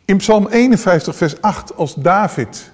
In 0.05 0.17
Psalm 0.17 0.47
51, 0.47 1.17
vers 1.17 1.41
8, 1.41 1.77
als 1.77 1.95
David, 1.95 2.73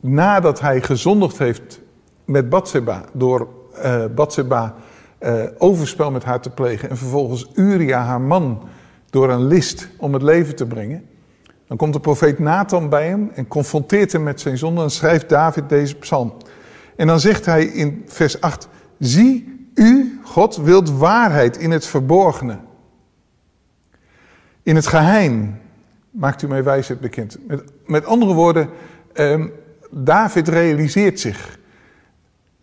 nadat 0.00 0.60
hij 0.60 0.82
gezondigd 0.82 1.38
heeft 1.38 1.80
met 2.24 2.48
Bathseba, 2.48 3.04
door 3.12 3.48
uh, 3.84 4.04
Bathseba 4.14 4.74
uh, 5.20 5.42
overspel 5.58 6.10
met 6.10 6.24
haar 6.24 6.40
te 6.40 6.50
plegen 6.50 6.90
en 6.90 6.96
vervolgens 6.96 7.50
Uria, 7.54 8.02
haar 8.02 8.20
man, 8.20 8.62
door 9.10 9.30
een 9.30 9.46
list 9.46 9.88
om 9.96 10.12
het 10.12 10.22
leven 10.22 10.56
te 10.56 10.66
brengen. 10.66 11.06
Dan 11.66 11.76
komt 11.76 11.92
de 11.92 12.00
profeet 12.00 12.38
Nathan 12.38 12.88
bij 12.88 13.08
hem 13.08 13.30
en 13.34 13.48
confronteert 13.48 14.12
hem 14.12 14.22
met 14.22 14.40
zijn 14.40 14.58
zonde 14.58 14.82
en 14.82 14.90
schrijft 14.90 15.28
David 15.28 15.68
deze 15.68 15.94
psalm. 15.94 16.32
En 16.96 17.06
dan 17.06 17.20
zegt 17.20 17.46
hij 17.46 17.64
in 17.64 18.04
vers 18.06 18.40
8, 18.40 18.68
zie 18.98 19.68
u, 19.74 20.20
God, 20.24 20.56
wilt 20.56 20.90
waarheid 20.90 21.56
in 21.56 21.70
het 21.70 21.86
verborgene. 21.86 22.58
In 24.62 24.76
het 24.76 24.86
geheim 24.86 25.60
maakt 26.10 26.42
u 26.42 26.48
mij 26.48 26.64
wijsheid 26.64 27.00
bekend. 27.00 27.36
Met, 27.46 27.62
met 27.86 28.04
andere 28.04 28.34
woorden, 28.34 28.68
eh, 29.12 29.44
David 29.90 30.48
realiseert 30.48 31.20
zich. 31.20 31.58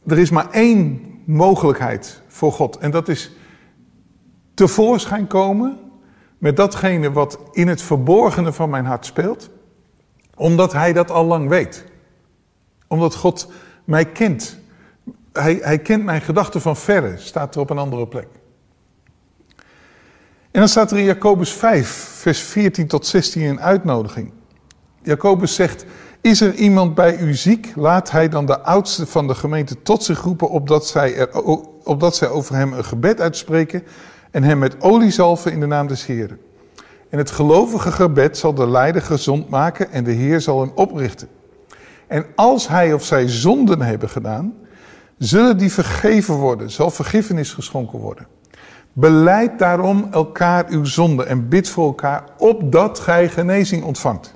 Er 0.07 0.19
is 0.19 0.29
maar 0.29 0.51
één 0.51 1.01
mogelijkheid 1.25 2.21
voor 2.38 2.52
God. 2.52 2.78
En 2.78 2.91
dat 2.91 3.08
is 3.08 3.32
tevoorschijn 4.54 5.28
komen 5.28 5.80
met 6.38 6.58
datgene 6.58 7.12
wat 7.12 7.39
in 7.52 7.67
het 7.67 7.82
verborgene 7.82 8.54
van 8.54 8.69
mijn 8.69 8.86
hart 8.86 9.06
speelt. 9.06 9.50
Omdat 10.36 10.73
Hij 10.73 10.93
dat 10.93 11.12
al 11.12 11.26
lang 11.26 11.50
weet. 11.50 11.86
Omdat 12.88 13.15
God 13.15 13.52
mij 13.84 14.06
kent. 14.06 14.58
Hij, 15.34 15.60
hij 15.62 15.80
kent 15.80 16.04
mijn 16.04 16.21
gedachten 16.21 16.62
van 16.62 16.78
verre, 16.78 17.17
staat 17.17 17.56
er 17.56 17.62
op 17.62 17.69
een 17.69 17.78
andere 17.78 18.08
plek. 18.08 18.28
En 20.52 20.63
dan 20.63 20.67
staat 20.67 20.91
er 20.91 20.97
in 20.97 21.04
Jacobus 21.04 21.52
5, 21.52 21.88
vers 22.19 22.39
14 22.39 22.88
tot 22.88 23.06
16 23.06 23.41
een 23.41 23.62
uitnodiging. 23.62 24.32
Jacobus 25.02 25.56
zegt, 25.56 25.86
is 26.21 26.41
er 26.41 26.54
iemand 26.54 26.95
bij 26.95 27.17
u 27.17 27.34
ziek, 27.34 27.71
laat 27.76 28.12
hij 28.12 28.30
dan 28.30 28.45
de 28.45 28.60
oudste 28.60 29.06
van 29.06 29.28
de 29.28 29.36
gemeente 29.36 29.82
tot 29.82 30.04
zich 30.04 30.21
roepen, 30.21 30.50
opdat 30.50 30.88
zij, 30.88 31.15
er, 31.15 31.30
opdat 31.88 32.15
zij 32.15 32.30
over 32.30 32.56
hem 32.56 32.73
een 32.73 32.86
gebed 32.86 33.21
uitspreken 33.21 33.84
en 34.32 34.43
hem 34.43 34.58
met 34.58 34.82
olie 34.82 35.12
zalven 35.12 35.52
in 35.52 35.60
de 35.60 35.65
naam 35.65 35.88
des 35.88 36.06
Heeren. 36.06 36.39
En 37.10 37.17
het 37.17 37.32
gelovige 37.32 37.91
gebed 37.91 38.38
zal 38.38 38.54
de 38.54 38.67
leider 38.67 39.02
gezond 39.02 39.50
maken 39.50 39.91
en 39.91 40.04
de 40.04 40.12
Heer 40.12 40.41
zal 40.41 40.60
hem 40.60 40.71
oprichten. 40.76 41.28
En 42.08 42.26
als 42.36 42.67
hij 42.67 42.93
of 42.93 43.04
zij 43.04 43.28
zonden 43.28 43.82
hebben 43.82 44.10
gedaan, 44.10 44.54
zullen 45.17 45.58
die 45.58 45.71
vergeven 45.71 46.36
worden, 46.36 46.71
zal 46.71 46.91
vergiffenis 46.91 47.54
geschonken 47.54 48.00
worden. 48.00 48.28
Beleid 48.93 49.60
daarom 49.60 50.08
elkaar 50.12 50.65
uw 50.69 50.84
zonde 50.84 51.23
en 51.23 51.47
bid 51.50 51.69
voor 51.69 51.86
elkaar, 51.86 52.23
opdat 52.38 53.00
gij 53.00 53.30
genezing 53.30 53.84
ontvangt. 53.84 54.36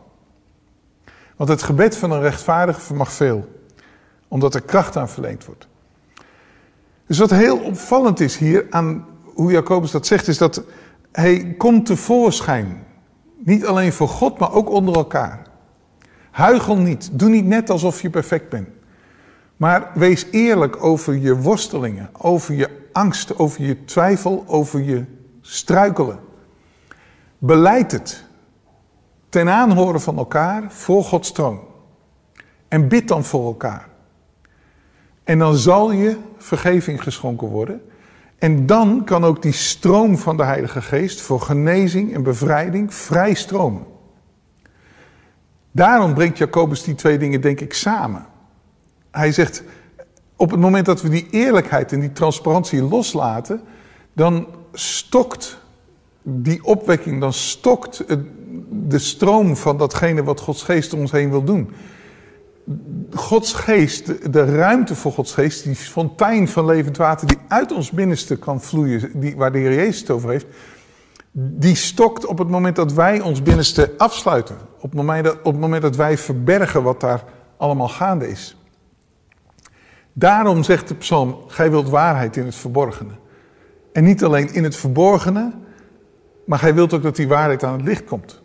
Want 1.35 1.49
het 1.49 1.63
gebed 1.63 1.97
van 1.97 2.11
een 2.11 2.21
rechtvaardige 2.21 2.81
vermag 2.81 3.11
veel, 3.11 3.47
omdat 4.27 4.53
er 4.53 4.61
kracht 4.61 4.97
aan 4.97 5.09
verleend 5.09 5.45
wordt. 5.45 5.67
Dus 7.11 7.19
wat 7.19 7.29
heel 7.29 7.57
opvallend 7.57 8.19
is 8.19 8.37
hier 8.37 8.67
aan 8.69 9.05
hoe 9.23 9.51
Jacobus 9.51 9.91
dat 9.91 10.07
zegt, 10.07 10.27
is 10.27 10.37
dat 10.37 10.63
hij 11.11 11.55
komt 11.57 11.85
tevoorschijn. 11.85 12.83
Niet 13.37 13.65
alleen 13.65 13.93
voor 13.93 14.07
God, 14.07 14.39
maar 14.39 14.53
ook 14.53 14.69
onder 14.69 14.95
elkaar. 14.95 15.47
Huigel 16.31 16.77
niet. 16.77 17.09
Doe 17.11 17.29
niet 17.29 17.45
net 17.45 17.69
alsof 17.69 18.01
je 18.01 18.09
perfect 18.09 18.49
bent. 18.49 18.67
Maar 19.57 19.91
wees 19.93 20.27
eerlijk 20.29 20.83
over 20.83 21.15
je 21.15 21.37
worstelingen, 21.37 22.09
over 22.17 22.53
je 22.53 22.87
angst, 22.91 23.39
over 23.39 23.63
je 23.63 23.85
twijfel, 23.85 24.43
over 24.47 24.81
je 24.81 25.03
struikelen. 25.41 26.19
Beleid 27.37 27.91
het 27.91 28.23
ten 29.29 29.49
aanhoren 29.49 30.01
van 30.01 30.17
elkaar 30.17 30.71
voor 30.71 31.03
Gods 31.03 31.31
troon. 31.31 31.59
En 32.67 32.87
bid 32.87 33.07
dan 33.07 33.23
voor 33.23 33.45
elkaar. 33.45 33.90
En 35.23 35.39
dan 35.39 35.55
zal 35.55 35.91
je 35.91 36.17
vergeving 36.37 37.03
geschonken 37.03 37.47
worden. 37.47 37.81
En 38.37 38.65
dan 38.65 39.03
kan 39.05 39.25
ook 39.25 39.41
die 39.41 39.51
stroom 39.51 40.17
van 40.17 40.37
de 40.37 40.43
Heilige 40.43 40.81
Geest 40.81 41.21
voor 41.21 41.41
genezing 41.41 42.13
en 42.13 42.23
bevrijding 42.23 42.93
vrij 42.93 43.33
stromen. 43.33 43.83
Daarom 45.71 46.13
brengt 46.13 46.37
Jacobus 46.37 46.83
die 46.83 46.95
twee 46.95 47.17
dingen, 47.17 47.41
denk 47.41 47.59
ik, 47.59 47.73
samen. 47.73 48.25
Hij 49.11 49.31
zegt, 49.31 49.63
op 50.35 50.51
het 50.51 50.59
moment 50.59 50.85
dat 50.85 51.01
we 51.01 51.09
die 51.09 51.27
eerlijkheid 51.31 51.91
en 51.91 51.99
die 51.99 52.11
transparantie 52.11 52.81
loslaten, 52.83 53.61
dan 54.13 54.47
stokt 54.73 55.57
die 56.21 56.63
opwekking, 56.63 57.19
dan 57.19 57.33
stokt 57.33 58.03
de 58.69 58.99
stroom 58.99 59.55
van 59.55 59.77
datgene 59.77 60.23
wat 60.23 60.39
Gods 60.39 60.63
geest 60.63 60.93
om 60.93 60.99
ons 60.99 61.11
heen 61.11 61.29
wil 61.29 61.43
doen. 61.43 61.71
Gods 63.13 63.53
geest, 63.53 64.33
de 64.33 64.45
ruimte 64.45 64.95
voor 64.95 65.11
Gods 65.11 65.33
geest, 65.33 65.63
die 65.63 65.75
fontein 65.75 66.47
van 66.47 66.65
levend 66.65 66.97
water 66.97 67.27
die 67.27 67.37
uit 67.47 67.71
ons 67.71 67.91
binnenste 67.91 68.35
kan 68.35 68.61
vloeien, 68.61 69.11
die, 69.13 69.35
waar 69.35 69.51
de 69.51 69.57
Heer 69.57 69.73
Jezus 69.73 69.99
het 69.99 70.09
over 70.09 70.29
heeft, 70.29 70.45
die 71.31 71.75
stokt 71.75 72.25
op 72.25 72.37
het 72.37 72.47
moment 72.47 72.75
dat 72.75 72.93
wij 72.93 73.21
ons 73.21 73.41
binnenste 73.41 73.93
afsluiten. 73.97 74.57
Op 74.75 74.81
het 74.81 74.93
moment 74.93 75.25
dat, 75.25 75.37
op 75.43 75.51
het 75.51 75.61
moment 75.61 75.81
dat 75.81 75.95
wij 75.95 76.17
verbergen 76.17 76.83
wat 76.83 76.99
daar 76.99 77.23
allemaal 77.57 77.89
gaande 77.89 78.29
is. 78.29 78.55
Daarom 80.13 80.63
zegt 80.63 80.87
de 80.87 80.95
psalm, 80.95 81.37
gij 81.47 81.71
wilt 81.71 81.89
waarheid 81.89 82.37
in 82.37 82.45
het 82.45 82.55
verborgene. 82.55 83.11
En 83.93 84.03
niet 84.03 84.23
alleen 84.23 84.53
in 84.53 84.63
het 84.63 84.75
verborgene, 84.75 85.51
maar 86.45 86.59
gij 86.59 86.73
wilt 86.73 86.93
ook 86.93 87.03
dat 87.03 87.15
die 87.15 87.27
waarheid 87.27 87.63
aan 87.63 87.73
het 87.73 87.87
licht 87.87 88.03
komt. 88.03 88.41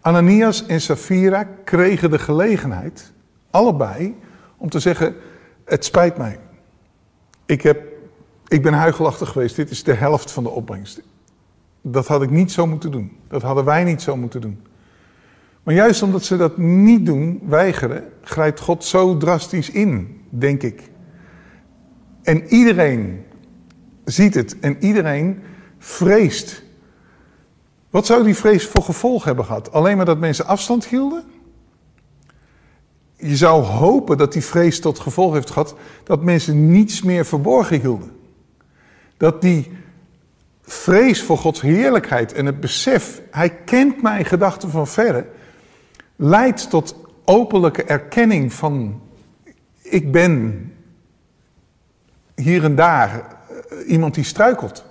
Ananias 0.00 0.66
en 0.66 0.80
Safira 0.80 1.48
kregen 1.64 2.10
de 2.10 2.18
gelegenheid, 2.18 3.12
allebei, 3.50 4.16
om 4.56 4.70
te 4.70 4.78
zeggen: 4.78 5.14
Het 5.64 5.84
spijt 5.84 6.16
mij. 6.16 6.38
Ik, 7.46 7.62
heb, 7.62 7.82
ik 8.48 8.62
ben 8.62 8.72
huigelachtig 8.72 9.28
geweest, 9.28 9.56
dit 9.56 9.70
is 9.70 9.84
de 9.84 9.94
helft 9.94 10.30
van 10.30 10.42
de 10.42 10.50
opbrengst. 10.50 11.00
Dat 11.80 12.06
had 12.06 12.22
ik 12.22 12.30
niet 12.30 12.52
zo 12.52 12.66
moeten 12.66 12.90
doen. 12.90 13.16
Dat 13.28 13.42
hadden 13.42 13.64
wij 13.64 13.84
niet 13.84 14.02
zo 14.02 14.16
moeten 14.16 14.40
doen. 14.40 14.62
Maar 15.62 15.74
juist 15.74 16.02
omdat 16.02 16.24
ze 16.24 16.36
dat 16.36 16.56
niet 16.56 17.06
doen, 17.06 17.40
weigeren, 17.46 18.04
grijpt 18.22 18.60
God 18.60 18.84
zo 18.84 19.16
drastisch 19.16 19.70
in, 19.70 20.20
denk 20.28 20.62
ik. 20.62 20.90
En 22.22 22.46
iedereen 22.46 23.24
ziet 24.04 24.34
het 24.34 24.58
en 24.58 24.76
iedereen 24.84 25.42
vreest. 25.78 26.62
Wat 27.90 28.06
zou 28.06 28.24
die 28.24 28.34
vrees 28.34 28.66
voor 28.66 28.82
gevolg 28.82 29.24
hebben 29.24 29.44
gehad? 29.44 29.72
Alleen 29.72 29.96
maar 29.96 30.06
dat 30.06 30.18
mensen 30.18 30.46
afstand 30.46 30.86
hielden? 30.86 31.24
Je 33.20 33.36
zou 33.36 33.62
hopen 33.62 34.18
dat 34.18 34.32
die 34.32 34.44
vrees 34.44 34.80
tot 34.80 34.98
gevolg 34.98 35.32
heeft 35.32 35.50
gehad 35.50 35.74
dat 36.04 36.22
mensen 36.22 36.70
niets 36.70 37.02
meer 37.02 37.26
verborgen 37.26 37.80
hielden. 37.80 38.12
Dat 39.16 39.42
die 39.42 39.70
vrees 40.62 41.22
voor 41.22 41.38
Gods 41.38 41.60
heerlijkheid 41.60 42.32
en 42.32 42.46
het 42.46 42.60
besef, 42.60 43.20
Hij 43.30 43.50
kent 43.50 44.02
mijn 44.02 44.24
gedachten 44.24 44.70
van 44.70 44.86
verre, 44.86 45.26
leidt 46.16 46.70
tot 46.70 46.96
openlijke 47.24 47.82
erkenning 47.82 48.52
van 48.52 49.00
ik 49.82 50.12
ben 50.12 50.72
hier 52.34 52.64
en 52.64 52.74
daar 52.74 53.10
eh, 53.10 53.90
iemand 53.90 54.14
die 54.14 54.24
struikelt. 54.24 54.84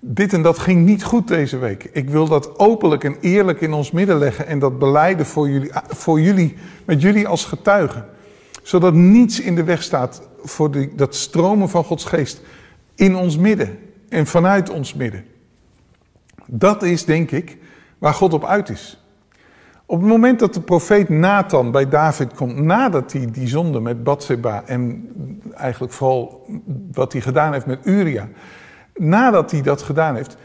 Dit 0.00 0.32
en 0.32 0.42
dat 0.42 0.58
ging 0.58 0.84
niet 0.84 1.04
goed 1.04 1.28
deze 1.28 1.58
week. 1.58 1.90
Ik 1.92 2.10
wil 2.10 2.28
dat 2.28 2.58
openlijk 2.58 3.04
en 3.04 3.16
eerlijk 3.20 3.60
in 3.60 3.72
ons 3.72 3.90
midden 3.90 4.18
leggen 4.18 4.46
en 4.46 4.58
dat 4.58 4.78
beleiden 4.78 5.26
voor 5.26 5.48
jullie, 5.48 5.70
voor 5.86 6.20
jullie 6.20 6.56
met 6.84 7.02
jullie 7.02 7.28
als 7.28 7.44
getuigen. 7.44 8.04
Zodat 8.62 8.94
niets 8.94 9.40
in 9.40 9.54
de 9.54 9.64
weg 9.64 9.82
staat 9.82 10.22
voor 10.42 10.70
die, 10.70 10.94
dat 10.94 11.14
stromen 11.14 11.68
van 11.68 11.84
Gods 11.84 12.04
geest 12.04 12.40
in 12.94 13.16
ons 13.16 13.38
midden 13.38 13.78
en 14.08 14.26
vanuit 14.26 14.70
ons 14.70 14.94
midden. 14.94 15.24
Dat 16.46 16.82
is, 16.82 17.04
denk 17.04 17.30
ik, 17.30 17.58
waar 17.98 18.14
God 18.14 18.32
op 18.32 18.44
uit 18.44 18.68
is. 18.68 19.02
Op 19.86 20.00
het 20.00 20.08
moment 20.08 20.38
dat 20.38 20.54
de 20.54 20.60
profeet 20.60 21.08
Nathan 21.08 21.70
bij 21.70 21.88
David 21.88 22.34
komt, 22.34 22.56
nadat 22.56 23.12
hij 23.12 23.28
die 23.30 23.48
zonde 23.48 23.80
met 23.80 24.04
Bathseba 24.04 24.62
en 24.66 25.08
eigenlijk 25.54 25.92
vooral 25.92 26.46
wat 26.92 27.12
hij 27.12 27.20
gedaan 27.20 27.52
heeft 27.52 27.66
met 27.66 27.78
Uria, 27.82 28.28
nadat 28.98 29.50
hij 29.50 29.62
dat 29.62 29.82
gedaan 29.82 30.14
heeft, 30.14 30.36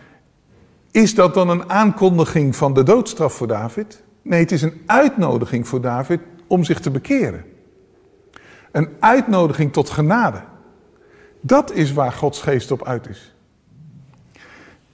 is 0.91 1.15
dat 1.15 1.33
dan 1.33 1.49
een 1.49 1.69
aankondiging 1.69 2.55
van 2.55 2.73
de 2.73 2.83
doodstraf 2.83 3.33
voor 3.33 3.47
David? 3.47 4.01
Nee, 4.21 4.39
het 4.39 4.51
is 4.51 4.61
een 4.61 4.81
uitnodiging 4.85 5.67
voor 5.67 5.81
David 5.81 6.19
om 6.47 6.63
zich 6.63 6.79
te 6.79 6.91
bekeren. 6.91 7.45
Een 8.71 8.89
uitnodiging 8.99 9.73
tot 9.73 9.89
genade. 9.89 10.41
Dat 11.41 11.71
is 11.71 11.93
waar 11.93 12.11
Gods 12.11 12.41
geest 12.41 12.71
op 12.71 12.85
uit 12.85 13.09
is. 13.09 13.33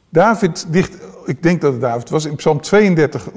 David 0.09 0.65
dicht, 0.69 0.97
ik 1.25 1.43
denk 1.43 1.61
dat 1.61 1.71
het 1.71 1.81
David 1.81 2.09
was, 2.09 2.25
in 2.25 2.35
Psalm 2.35 2.61
32, 2.61 3.29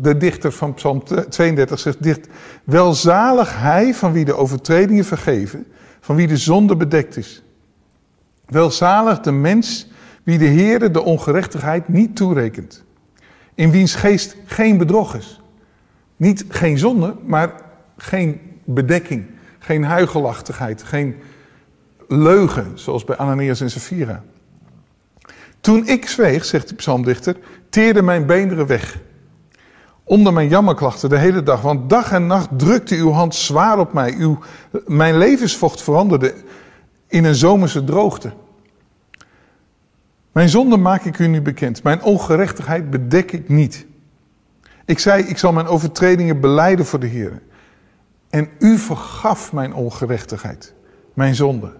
de 0.00 0.16
dichter 0.16 0.52
van 0.52 0.74
Psalm 0.74 1.02
32 1.04 1.78
zegt 1.78 2.02
dicht, 2.02 2.28
welzalig 2.64 3.60
hij 3.60 3.94
van 3.94 4.12
wie 4.12 4.24
de 4.24 4.34
overtredingen 4.34 5.04
vergeven, 5.04 5.66
van 6.00 6.16
wie 6.16 6.26
de 6.26 6.36
zonde 6.36 6.76
bedekt 6.76 7.16
is. 7.16 7.42
Welzalig 8.48 9.20
de 9.20 9.32
mens 9.32 9.86
wie 10.22 10.38
de 10.38 10.46
Heere 10.46 10.90
de 10.90 11.02
ongerechtigheid 11.02 11.88
niet 11.88 12.16
toerekent. 12.16 12.84
In 13.54 13.70
wiens 13.70 13.94
geest 13.94 14.36
geen 14.44 14.78
bedrog 14.78 15.14
is. 15.14 15.40
Niet 16.16 16.44
geen 16.48 16.78
zonde, 16.78 17.14
maar 17.24 17.52
geen 17.96 18.40
bedekking, 18.64 19.26
geen 19.58 19.84
huigelachtigheid, 19.84 20.82
geen 20.82 21.16
leugen, 22.08 22.72
zoals 22.74 23.04
bij 23.04 23.16
Ananias 23.16 23.60
en 23.60 23.70
Sapphira. 23.70 24.22
Toen 25.60 25.86
ik 25.86 26.08
zweeg, 26.08 26.44
zegt 26.44 26.68
de 26.68 26.74
psalmdichter, 26.74 27.36
teerde 27.68 28.02
mijn 28.02 28.26
beenderen 28.26 28.66
weg. 28.66 28.98
Onder 30.04 30.32
mijn 30.32 30.48
jammerklachten 30.48 31.08
de 31.08 31.18
hele 31.18 31.42
dag, 31.42 31.60
want 31.60 31.90
dag 31.90 32.12
en 32.12 32.26
nacht 32.26 32.48
drukte 32.56 32.94
uw 32.94 33.10
hand 33.10 33.34
zwaar 33.34 33.78
op 33.78 33.92
mij. 33.92 34.14
Uw, 34.18 34.38
mijn 34.86 35.18
levensvocht 35.18 35.82
veranderde 35.82 36.34
in 37.08 37.24
een 37.24 37.34
zomerse 37.34 37.84
droogte. 37.84 38.32
Mijn 40.32 40.48
zonde 40.48 40.76
maak 40.76 41.04
ik 41.04 41.18
u 41.18 41.26
nu 41.26 41.40
bekend. 41.40 41.82
Mijn 41.82 42.02
ongerechtigheid 42.02 42.90
bedek 42.90 43.32
ik 43.32 43.48
niet. 43.48 43.86
Ik 44.84 44.98
zei, 44.98 45.22
ik 45.22 45.38
zal 45.38 45.52
mijn 45.52 45.66
overtredingen 45.66 46.40
beleiden 46.40 46.86
voor 46.86 47.00
de 47.00 47.06
Heer. 47.06 47.42
En 48.30 48.48
u 48.58 48.78
vergaf 48.78 49.52
mijn 49.52 49.74
ongerechtigheid, 49.74 50.72
mijn 51.14 51.34
zonde. 51.34 51.72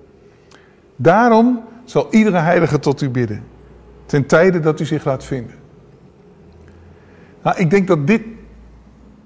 Daarom 0.97 1.63
zal 1.85 2.07
iedere 2.11 2.39
heilige 2.39 2.79
tot 2.79 3.01
u 3.01 3.09
bidden, 3.11 3.45
ten 4.07 4.27
tijde 4.27 4.61
dat 4.61 4.81
u 4.81 4.85
zich 4.85 5.05
laat 5.05 5.25
vinden. 5.25 5.55
Nou, 7.43 7.57
ik 7.57 7.71
denk 7.71 7.87
dat 7.87 8.07
dit, 8.07 8.23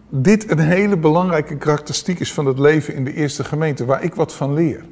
dit 0.08 0.50
een 0.50 0.58
hele 0.58 0.96
belangrijke 0.96 1.56
karakteristiek 1.56 2.20
is 2.20 2.32
van 2.32 2.46
het 2.46 2.58
leven 2.58 2.94
in 2.94 3.04
de 3.04 3.14
eerste 3.14 3.44
gemeente, 3.44 3.84
waar 3.84 4.02
ik 4.02 4.14
wat 4.14 4.34
van 4.34 4.54
leer. 4.54 4.84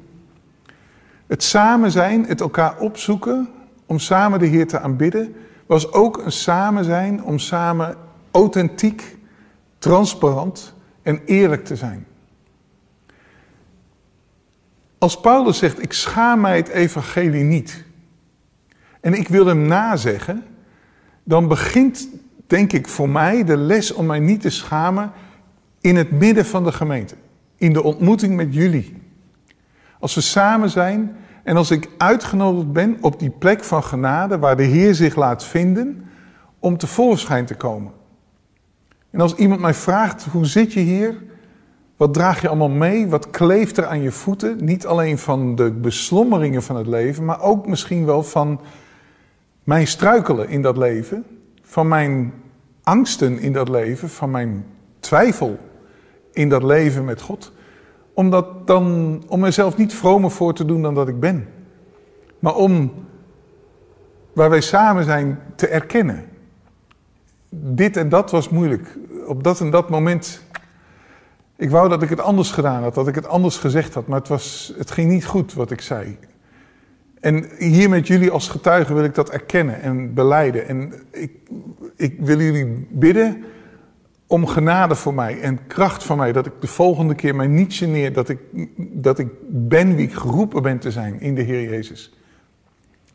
Het 1.31 1.43
samen 1.43 1.91
zijn, 1.91 2.25
het 2.27 2.41
elkaar 2.41 2.79
opzoeken 2.79 3.49
om 3.87 3.99
samen 3.99 4.39
de 4.39 4.47
Heer 4.47 4.67
te 4.67 4.81
aanbidden, 4.81 5.35
was 5.67 5.93
ook 5.93 6.19
een 6.25 6.33
samen 6.33 6.85
zijn 6.85 7.23
om 7.25 7.39
samen 7.39 7.97
authentiek, 8.31 9.17
transparant 9.79 10.75
en 11.03 11.21
eerlijk 11.25 11.65
te 11.65 11.77
zijn. 11.77 12.07
Als 14.99 15.21
Paulus 15.21 15.59
zegt, 15.59 15.83
ik 15.83 15.93
schaam 15.93 16.41
mij 16.41 16.57
het 16.57 16.69
evangelie 16.69 17.45
niet 17.45 17.85
en 19.01 19.15
ik 19.15 19.29
wil 19.29 19.47
hem 19.47 19.67
nazeggen, 19.67 20.45
dan 21.25 21.49
begint, 21.49 22.09
denk 22.47 22.73
ik, 22.73 22.89
voor 22.89 23.09
mij 23.09 23.45
de 23.45 23.57
les 23.57 23.93
om 23.93 24.07
mij 24.07 24.21
niet 24.21 24.41
te 24.41 24.51
schamen 24.51 25.13
in 25.81 25.97
het 25.97 26.11
midden 26.11 26.47
van 26.47 26.65
de 26.65 26.73
gemeente, 26.73 27.15
in 27.57 27.73
de 27.73 27.83
ontmoeting 27.83 28.37
met 28.37 28.55
jullie. 28.55 29.00
Als 30.01 30.15
we 30.15 30.21
samen 30.21 30.71
zijn 30.71 31.17
en 31.43 31.57
als 31.57 31.71
ik 31.71 31.89
uitgenodigd 31.99 32.73
ben 32.73 32.97
op 33.01 33.19
die 33.19 33.31
plek 33.31 33.65
van 33.65 33.85
genade 33.85 34.39
waar 34.39 34.57
de 34.57 34.63
Heer 34.63 34.95
zich 34.95 35.17
laat 35.17 35.45
vinden 35.45 36.05
om 36.59 36.77
tevoorschijn 36.77 37.47
te 37.47 37.55
komen. 37.55 37.93
En 39.11 39.21
als 39.21 39.35
iemand 39.35 39.61
mij 39.61 39.75
vraagt, 39.75 40.25
hoe 40.25 40.47
zit 40.47 40.73
je 40.73 40.81
hier? 40.81 41.23
Wat 41.97 42.15
draag 42.15 42.41
je 42.41 42.49
allemaal 42.49 42.69
mee? 42.69 43.09
Wat 43.09 43.31
kleeft 43.31 43.77
er 43.77 43.87
aan 43.87 44.03
je 44.03 44.11
voeten? 44.11 44.65
Niet 44.65 44.87
alleen 44.87 45.19
van 45.19 45.55
de 45.55 45.71
beslommeringen 45.71 46.63
van 46.63 46.77
het 46.77 46.87
leven, 46.87 47.25
maar 47.25 47.41
ook 47.41 47.67
misschien 47.67 48.05
wel 48.05 48.23
van 48.23 48.61
mijn 49.65 49.87
struikelen 49.87 50.49
in 50.49 50.63
dat 50.63 50.77
leven, 50.77 51.25
van 51.63 51.89
mijn 51.89 52.33
angsten 52.83 53.39
in 53.39 53.53
dat 53.53 53.69
leven, 53.69 54.09
van 54.11 54.31
mijn 54.31 54.65
twijfel 55.01 55.59
in 56.33 56.49
dat 56.49 56.63
leven 56.63 57.05
met 57.05 57.21
God 57.21 57.53
om, 58.21 58.31
dat 58.31 58.67
dan, 58.67 59.23
om 59.27 59.41
mezelf 59.41 59.77
niet 59.77 59.95
vromer 59.95 60.31
voor 60.31 60.55
te 60.55 60.65
doen 60.65 60.83
dan 60.83 60.95
dat 60.95 61.09
ik 61.09 61.21
ben. 61.21 61.49
Maar 62.39 62.55
om 62.55 62.93
waar 64.33 64.51
wij 64.51 64.61
samen 64.61 65.05
zijn 65.05 65.39
te 65.57 65.67
erkennen. 65.67 66.25
Dit 67.49 67.97
en 67.97 68.09
dat 68.09 68.31
was 68.31 68.49
moeilijk. 68.49 68.99
Op 69.27 69.45
dat 69.45 69.61
en 69.61 69.71
dat 69.71 69.91
moment. 69.91 70.43
Ik 71.57 71.71
wou 71.71 71.89
dat 71.89 72.03
ik 72.03 72.09
het 72.09 72.21
anders 72.21 72.51
gedaan 72.51 72.83
had, 72.83 72.95
dat 72.95 73.09
ik 73.09 73.15
het 73.15 73.27
anders 73.27 73.57
gezegd 73.57 73.95
had, 73.95 74.07
maar 74.07 74.19
het, 74.19 74.29
was, 74.29 74.73
het 74.77 74.91
ging 74.91 75.11
niet 75.11 75.27
goed 75.27 75.55
wat 75.55 75.71
ik 75.71 75.81
zei. 75.81 76.19
En 77.21 77.49
hier 77.59 77.89
met 77.89 78.07
jullie 78.07 78.31
als 78.31 78.49
getuigen 78.49 78.95
wil 78.95 79.05
ik 79.05 79.15
dat 79.15 79.31
erkennen 79.31 79.81
en 79.81 80.15
beleiden. 80.15 80.69
En 80.69 80.93
ik, 81.11 81.33
ik 81.97 82.21
wil 82.21 82.41
jullie 82.41 82.87
bidden 82.91 83.45
om 84.31 84.47
genade 84.47 84.95
voor 84.95 85.15
mij 85.15 85.41
en 85.41 85.67
kracht 85.67 86.05
voor 86.05 86.17
mij. 86.17 86.33
Dat 86.33 86.47
ik 86.47 86.53
de 86.61 86.67
volgende 86.67 87.15
keer 87.15 87.35
mij 87.35 87.47
niet 87.47 87.75
geneer 87.75 88.13
dat 88.13 88.29
ik, 88.29 88.39
dat 88.77 89.19
ik 89.19 89.29
ben 89.49 89.95
wie 89.95 90.07
ik 90.07 90.15
geroepen 90.15 90.63
ben 90.63 90.79
te 90.79 90.91
zijn 90.91 91.21
in 91.21 91.35
de 91.35 91.43
Heer 91.43 91.71
Jezus. 91.71 92.13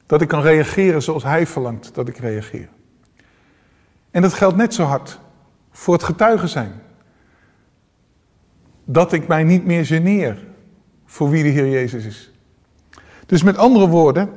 Dat 0.06 0.22
ik 0.22 0.28
kan 0.28 0.42
reageren 0.42 1.02
zoals 1.02 1.24
Hij 1.24 1.48
verlangt 1.48 1.96
dat 1.96 2.08
ik 2.08 2.18
reageer. 2.18 2.68
En 4.12 4.22
dat 4.22 4.34
geldt 4.34 4.58
net 4.58 4.74
zo 4.74 4.84
hard 4.84 5.20
voor 5.72 5.94
het 5.94 6.04
getuigen 6.04 6.50
zijn. 6.50 6.72
Dat 8.86 9.14
ik 9.14 9.28
mij 9.28 9.44
niet 9.44 9.66
meer 9.66 9.86
geneer 9.86 10.46
voor 11.06 11.30
wie 11.30 11.44
de 11.44 11.50
Heer 11.50 11.70
Jezus 11.70 12.06
is. 12.06 12.32
Dus 13.26 13.44
met 13.44 13.58
andere 13.58 13.88
woorden, 13.88 14.30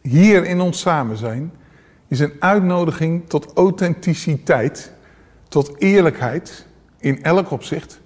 hier 0.00 0.44
in 0.44 0.60
ons 0.60 0.80
samen 0.80 1.16
zijn 1.16 1.52
is 2.08 2.20
een 2.20 2.32
uitnodiging 2.38 3.28
tot 3.28 3.52
authenticiteit, 3.54 4.92
tot 5.50 5.74
eerlijkheid 5.78 6.66
in 6.98 7.22
elk 7.22 7.50
opzicht. 7.50 8.00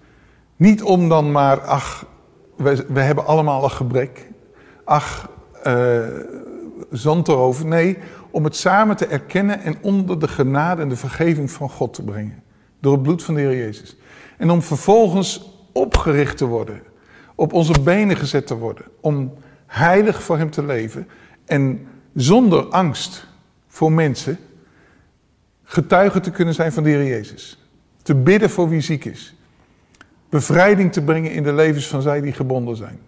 Niet 0.57 0.83
om 0.83 1.09
dan 1.09 1.33
maar, 1.33 1.61
ach, 1.61 2.07
we, 2.57 2.87
we 2.89 3.01
hebben 3.01 3.27
allemaal 3.27 3.65
een 3.65 3.71
gebrek. 3.71 4.31
Ach, 4.85 5.31
uh, 5.67 5.99
zand 6.91 7.29
erover. 7.29 7.67
Nee, 7.67 7.99
om 8.31 8.45
het 8.45 8.57
samen 8.57 8.97
te 8.97 9.07
erkennen 9.07 9.61
en 9.61 9.77
onder 9.81 10.19
de 10.19 10.29
genade 10.29 10.83
en 10.83 10.89
de 10.89 10.97
vergeving 10.97 11.51
van 11.51 11.71
God 11.71 11.95
te 11.95 12.03
brengen. 12.03 12.43
Door 12.81 12.93
het 12.93 13.03
bloed 13.03 13.23
van 13.23 13.35
de 13.35 13.41
Heer 13.41 13.57
Jezus. 13.57 13.97
En 14.39 14.51
om 14.51 14.63
vervolgens 14.63 15.51
opgericht 15.73 16.37
te 16.37 16.47
worden. 16.47 16.83
Op 17.35 17.53
onze 17.53 17.81
benen 17.81 18.17
gezet 18.17 18.47
te 18.47 18.57
worden. 18.57 18.85
Om 19.01 19.33
heilig 19.67 20.23
voor 20.23 20.39
Hem 20.39 20.51
te 20.51 20.65
leven. 20.65 21.09
En 21.45 21.87
zonder 22.15 22.65
angst 22.65 23.27
voor 23.69 23.93
mensen 23.93 24.39
getuige 25.75 26.21
te 26.21 26.31
kunnen 26.31 26.55
zijn 26.55 26.73
van 26.73 26.83
de 26.83 26.89
Heer 26.89 27.07
Jezus. 27.07 27.59
Te 28.03 28.15
bidden 28.15 28.51
voor 28.51 28.69
wie 28.69 28.81
ziek 28.81 29.05
is. 29.05 29.35
Bevrijding 30.29 30.93
te 30.93 31.03
brengen 31.03 31.33
in 31.33 31.43
de 31.43 31.53
levens 31.53 31.87
van 31.87 32.03
zij 32.03 32.21
die 32.21 32.33
gebonden 32.33 32.77
zijn. 32.77 32.99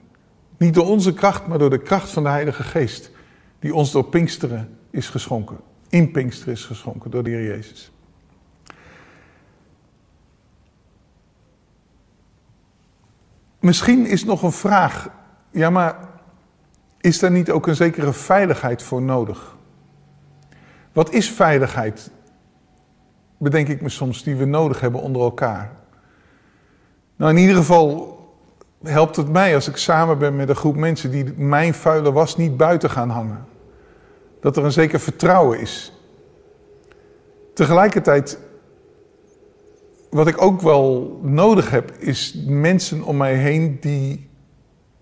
Niet 0.57 0.75
door 0.75 0.87
onze 0.87 1.15
kracht, 1.15 1.47
maar 1.47 1.59
door 1.59 1.71
de 1.71 1.83
kracht 1.83 2.11
van 2.11 2.23
de 2.23 2.29
Heilige 2.29 2.63
Geest. 2.63 3.11
Die 3.59 3.75
ons 3.75 3.93
door 3.93 4.05
Pinksteren 4.05 4.79
is 4.91 5.09
geschonken. 5.09 5.57
In 5.89 6.11
Pinksteren 6.11 6.55
is 6.55 6.65
geschonken 6.65 7.11
door 7.11 7.23
de 7.23 7.31
Jezus. 7.31 7.91
Misschien 13.61 14.07
is 14.07 14.25
nog 14.25 14.43
een 14.43 14.53
vraag. 14.53 15.09
Ja, 15.51 15.71
maar 15.71 15.97
is 17.01 17.19
daar 17.19 17.31
niet 17.31 17.51
ook 17.51 17.67
een 17.67 17.77
zekere 17.77 18.13
veiligheid 18.13 18.83
voor 18.83 19.03
nodig? 19.03 19.57
Wat 20.93 21.13
is 21.13 21.31
veiligheid? 21.31 22.11
Bedenk 23.39 23.69
ik 23.69 23.81
me 23.81 23.89
soms, 23.89 24.23
die 24.23 24.37
we 24.37 24.45
nodig 24.45 24.81
hebben 24.81 25.01
onder 25.01 25.23
elkaar. 25.23 25.71
Nou, 27.17 27.33
in 27.33 27.39
ieder 27.39 27.57
geval 27.57 28.17
helpt 28.83 29.17
het 29.17 29.29
mij 29.29 29.55
als 29.55 29.69
ik 29.69 29.77
samen 29.77 30.19
ben 30.19 30.37
met 30.37 30.49
een 30.49 30.57
groep 30.57 30.77
mensen 30.77 31.11
die 31.11 31.33
mijn 31.37 31.75
vuile 31.75 32.13
was 32.13 32.37
niet 32.37 32.57
buiten 32.57 32.91
gaan 32.91 33.11
hangen. 33.11 33.45
Dat 34.41 34.57
er 34.57 34.65
een 34.65 34.73
zeker 34.73 35.01
vertrouwen 35.01 35.61
is. 35.61 35.93
Tegelijkertijd, 37.55 38.39
wat 40.11 40.27
ik 40.27 40.43
ook 40.43 40.61
wel 40.61 41.19
nodig 41.23 41.71
heb, 41.71 41.91
is 41.99 42.45
mensen 42.47 43.03
om 43.03 43.17
mij 43.17 43.35
heen 43.35 43.79
die 43.81 44.29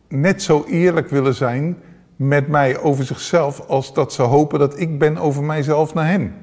net 0.09 0.43
zo 0.43 0.65
eerlijk 0.69 1.09
willen 1.09 1.35
zijn 1.35 1.83
met 2.17 2.49
mij 2.49 2.79
over 2.79 3.05
zichzelf 3.05 3.61
als 3.61 3.95
dat 3.95 4.13
ze 4.13 4.23
hopen 4.23 4.59
dat 4.59 4.79
ik 4.79 4.99
ben 4.99 5.17
over 5.17 5.43
mijzelf 5.43 5.95
naar 5.95 6.07
hen. 6.07 6.35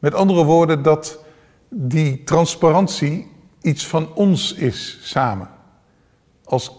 Met 0.00 0.14
andere 0.14 0.44
woorden, 0.44 0.82
dat 0.82 1.18
die 1.68 2.24
transparantie 2.24 3.30
iets 3.60 3.86
van 3.86 4.14
ons 4.14 4.52
is 4.54 4.98
samen. 5.02 5.48
Als 6.44 6.72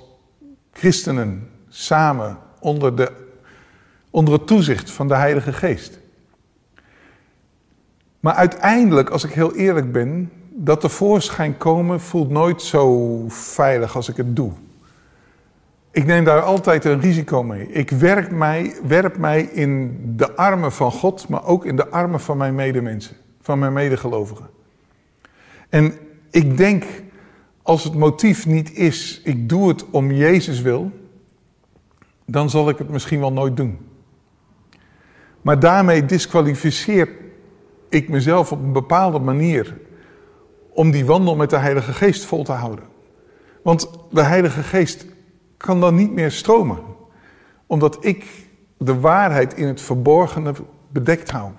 christenen 0.73 1.49
samen 1.69 2.37
onder, 2.59 2.95
de, 2.95 3.11
onder 4.09 4.33
het 4.33 4.47
toezicht 4.47 4.91
van 4.91 5.07
de 5.07 5.15
Heilige 5.15 5.53
Geest. 5.53 5.99
Maar 8.19 8.33
uiteindelijk, 8.33 9.09
als 9.09 9.23
ik 9.23 9.31
heel 9.31 9.55
eerlijk 9.55 9.91
ben, 9.91 10.31
dat 10.49 10.81
tevoorschijn 10.81 11.57
komen 11.57 11.99
voelt 11.99 12.29
nooit 12.29 12.61
zo 12.61 13.23
veilig 13.27 13.95
als 13.95 14.09
ik 14.09 14.17
het 14.17 14.35
doe. 14.35 14.51
Ik 15.91 16.05
neem 16.05 16.23
daar 16.23 16.41
altijd 16.41 16.85
een 16.85 16.99
risico 16.99 17.43
mee. 17.43 17.67
Ik 17.71 17.89
werk 17.89 18.31
mij, 18.31 18.75
werp 18.87 19.17
mij 19.17 19.41
in 19.41 19.99
de 20.15 20.35
armen 20.35 20.71
van 20.71 20.91
God, 20.91 21.27
maar 21.27 21.45
ook 21.45 21.65
in 21.65 21.75
de 21.75 21.89
armen 21.89 22.19
van 22.19 22.37
mijn 22.37 22.55
medemensen, 22.55 23.15
van 23.41 23.59
mijn 23.59 23.73
medegelovigen. 23.73 24.49
En 25.69 25.93
ik 26.29 26.57
denk, 26.57 26.83
als 27.61 27.83
het 27.83 27.93
motief 27.93 28.45
niet 28.45 28.73
is, 28.73 29.21
ik 29.23 29.49
doe 29.49 29.67
het 29.67 29.89
om 29.89 30.11
Jezus 30.11 30.61
wil, 30.61 30.91
dan 32.25 32.49
zal 32.49 32.69
ik 32.69 32.77
het 32.77 32.89
misschien 32.89 33.19
wel 33.19 33.33
nooit 33.33 33.57
doen. 33.57 33.77
Maar 35.41 35.59
daarmee 35.59 36.05
disqualificeer 36.05 37.09
ik 37.89 38.09
mezelf 38.09 38.51
op 38.51 38.63
een 38.63 38.73
bepaalde 38.73 39.19
manier 39.19 39.77
om 40.73 40.91
die 40.91 41.05
wandel 41.05 41.35
met 41.35 41.49
de 41.49 41.57
Heilige 41.57 41.93
Geest 41.93 42.25
vol 42.25 42.43
te 42.43 42.51
houden. 42.51 42.85
Want 43.63 43.89
de 44.11 44.23
Heilige 44.23 44.63
Geest 44.63 45.05
kan 45.61 45.79
dan 45.79 45.95
niet 45.95 46.11
meer 46.11 46.31
stromen. 46.31 46.79
Omdat 47.65 48.05
ik 48.05 48.47
de 48.77 48.99
waarheid 48.99 49.53
in 49.53 49.67
het 49.67 49.81
verborgene 49.81 50.53
bedekt 50.87 51.31
hou. 51.31 51.51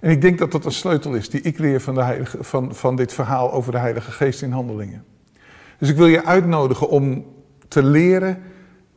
En 0.00 0.10
ik 0.10 0.20
denk 0.20 0.38
dat 0.38 0.52
dat 0.52 0.64
een 0.64 0.72
sleutel 0.72 1.14
is 1.14 1.30
die 1.30 1.40
ik 1.40 1.58
leer 1.58 1.80
van, 1.80 1.94
de 1.94 2.02
heilige, 2.02 2.44
van, 2.44 2.74
van 2.74 2.96
dit 2.96 3.12
verhaal 3.12 3.52
over 3.52 3.72
de 3.72 3.78
Heilige 3.78 4.10
Geest 4.10 4.42
in 4.42 4.52
handelingen. 4.52 5.04
Dus 5.78 5.88
ik 5.88 5.96
wil 5.96 6.06
je 6.06 6.24
uitnodigen 6.24 6.88
om 6.88 7.24
te 7.68 7.82
leren 7.82 8.42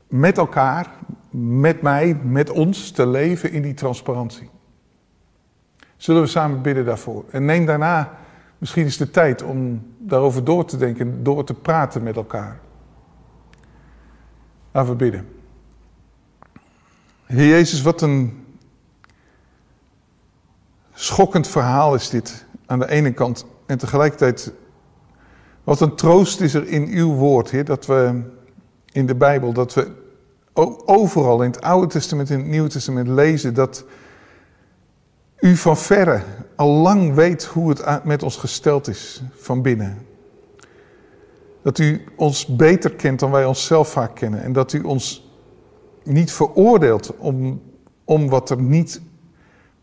met 0.08 0.38
elkaar, 0.38 0.88
met 1.30 1.82
mij, 1.82 2.18
met 2.24 2.50
ons, 2.50 2.92
te 2.92 3.08
leven 3.08 3.52
in 3.52 3.62
die 3.62 3.74
transparantie. 3.74 4.50
Zullen 5.98 6.22
we 6.22 6.28
samen 6.28 6.62
bidden 6.62 6.86
daarvoor? 6.86 7.24
En 7.30 7.46
neem 7.46 7.66
daarna 7.66 8.18
misschien 8.58 8.84
eens 8.84 8.98
de 8.98 9.10
tijd 9.10 9.44
om 9.44 9.82
daarover 9.98 10.44
door 10.44 10.66
te 10.66 10.78
denken, 10.78 11.24
door 11.24 11.44
te 11.44 11.54
praten 11.54 12.04
met 12.04 12.16
elkaar. 12.16 12.60
Laten 14.74 14.92
we 14.92 14.96
bidden. 14.96 15.28
Heer 17.26 17.48
Jezus, 17.48 17.82
wat 17.82 18.02
een 18.02 18.46
schokkend 20.94 21.48
verhaal 21.48 21.96
is 21.96 22.10
dit 22.10 22.46
aan 22.66 22.80
de 22.80 22.90
ene 22.90 23.14
kant. 23.14 23.46
En 23.66 23.78
tegelijkertijd, 23.78 24.52
wat 25.64 25.82
een 25.82 25.96
troost 25.96 26.42
is 26.42 26.54
er 26.54 26.68
in 26.68 26.88
uw 26.88 27.14
woord, 27.14 27.50
Heer, 27.50 27.66
dat 27.66 27.86
we 27.86 28.22
in 28.92 29.06
de 29.06 29.16
Bijbel, 29.16 29.54
dat 29.54 29.74
we 29.74 29.92
overal 30.86 31.42
in 31.42 31.52
het 31.52 31.62
Oude 31.62 31.88
Testament 31.88 32.30
en 32.30 32.38
het 32.38 32.48
Nieuwe 32.48 32.70
Testament 32.70 33.08
lezen 33.08 33.54
dat 33.54 33.86
u 35.40 35.56
van 35.56 35.78
verre 35.78 36.24
al 36.56 36.70
lang 36.70 37.14
weet 37.14 37.44
hoe 37.44 37.70
het 37.70 38.04
met 38.04 38.24
ons 38.24 38.38
gesteld 38.38 38.88
is 38.88 39.22
van 39.36 39.62
binnen. 39.62 40.13
Dat 41.64 41.80
u 41.80 42.04
ons 42.16 42.46
beter 42.46 42.94
kent 42.94 43.20
dan 43.20 43.32
wij 43.32 43.46
onszelf 43.46 43.92
vaak 43.92 44.16
kennen. 44.16 44.44
En 44.44 44.54
dat 44.54 44.74
u 44.74 44.82
ons 44.82 45.30
niet 46.04 46.32
veroordeelt 46.32 47.18
om, 47.18 47.62
om 48.04 48.30
wat 48.30 48.50
er 48.50 48.62
niet 48.62 49.02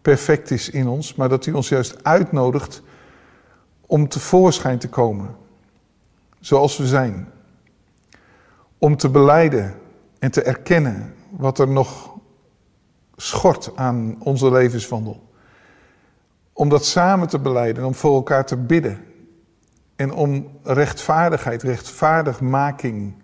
perfect 0.03 0.51
is 0.51 0.71
in 0.71 0.89
ons, 0.89 1.15
maar 1.15 1.29
dat 1.29 1.47
u 1.47 1.53
ons 1.53 1.69
juist 1.69 2.05
uitnodigt 2.05 2.83
om 3.87 4.09
tevoorschijn 4.09 4.79
te 4.79 4.89
komen, 4.89 5.37
zoals 6.41 6.77
we 6.77 6.87
zijn. 6.87 7.29
Om 8.79 8.97
te 8.97 9.09
beleiden 9.09 9.75
en 10.19 10.31
te 10.31 10.43
erkennen 10.43 11.15
wat 11.31 11.59
er 11.59 11.69
nog 11.69 12.11
schort 13.17 13.71
aan 13.75 14.17
onze 14.19 14.51
levenswandel. 14.51 15.29
Om 16.53 16.69
dat 16.69 16.85
samen 16.85 17.29
te 17.29 17.39
beleiden, 17.39 17.85
om 17.85 17.95
voor 17.95 18.15
elkaar 18.15 18.47
te 18.47 18.57
bidden 18.57 19.05
en 20.01 20.13
om 20.13 20.49
rechtvaardigheid, 20.63 21.63
rechtvaardigmaking 21.63 23.15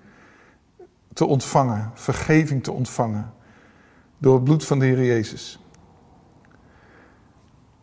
te 1.13 1.25
ontvangen, 1.25 1.91
vergeving 1.95 2.63
te 2.63 2.73
ontvangen 2.73 3.33
door 4.19 4.35
het 4.35 4.45
bloed 4.45 4.65
van 4.65 4.79
de 4.79 4.85
Heer 4.85 5.05
Jezus. 5.05 5.61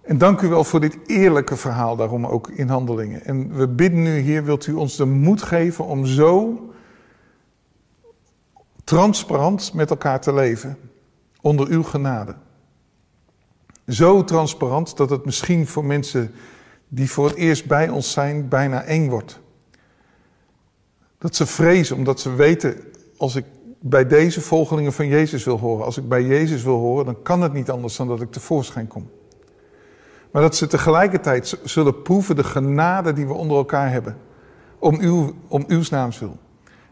En 0.01 0.17
dank 0.17 0.41
u 0.41 0.47
wel 0.47 0.63
voor 0.63 0.79
dit 0.79 0.97
eerlijke 1.05 1.55
verhaal, 1.55 1.95
daarom 1.95 2.25
ook 2.25 2.49
in 2.49 2.69
handelingen. 2.69 3.25
En 3.25 3.55
we 3.55 3.67
bidden 3.67 4.01
nu, 4.01 4.17
Heer, 4.17 4.43
wilt 4.43 4.67
u 4.67 4.73
ons 4.73 4.95
de 4.95 5.05
moed 5.05 5.41
geven 5.41 5.85
om 5.85 6.05
zo 6.05 6.59
transparant 8.83 9.73
met 9.73 9.89
elkaar 9.89 10.21
te 10.21 10.33
leven 10.33 10.77
onder 11.41 11.67
uw 11.67 11.83
genade. 11.83 12.35
Zo 13.87 14.23
transparant 14.23 14.97
dat 14.97 15.09
het 15.09 15.25
misschien 15.25 15.67
voor 15.67 15.85
mensen 15.85 16.33
die 16.95 17.11
voor 17.11 17.27
het 17.27 17.35
eerst 17.35 17.65
bij 17.65 17.89
ons 17.89 18.11
zijn 18.11 18.47
bijna 18.47 18.83
eng 18.83 19.09
wordt. 19.09 19.39
Dat 21.17 21.35
ze 21.35 21.45
vrezen 21.45 21.95
omdat 21.95 22.19
ze 22.19 22.35
weten, 22.35 22.75
als 23.17 23.35
ik 23.35 23.45
bij 23.79 24.07
deze 24.07 24.41
volgelingen 24.41 24.93
van 24.93 25.07
Jezus 25.07 25.43
wil 25.43 25.59
horen. 25.59 25.85
Als 25.85 25.97
ik 25.97 26.07
bij 26.07 26.23
Jezus 26.23 26.63
wil 26.63 26.77
horen, 26.77 27.05
dan 27.05 27.21
kan 27.21 27.41
het 27.41 27.53
niet 27.53 27.69
anders 27.69 27.95
dan 27.95 28.07
dat 28.07 28.21
ik 28.21 28.31
tevoorschijn 28.31 28.87
kom. 28.87 29.09
Maar 30.31 30.41
dat 30.41 30.55
ze 30.55 30.67
tegelijkertijd 30.67 31.59
zullen 31.63 32.01
proeven 32.01 32.35
de 32.35 32.43
genade 32.43 33.13
die 33.13 33.27
we 33.27 33.33
onder 33.33 33.57
elkaar 33.57 33.91
hebben. 33.91 34.17
Om, 34.79 34.99
uw, 34.99 35.33
om 35.47 35.63
uw 35.67 35.81
naams 35.89 36.19
wil. 36.19 36.37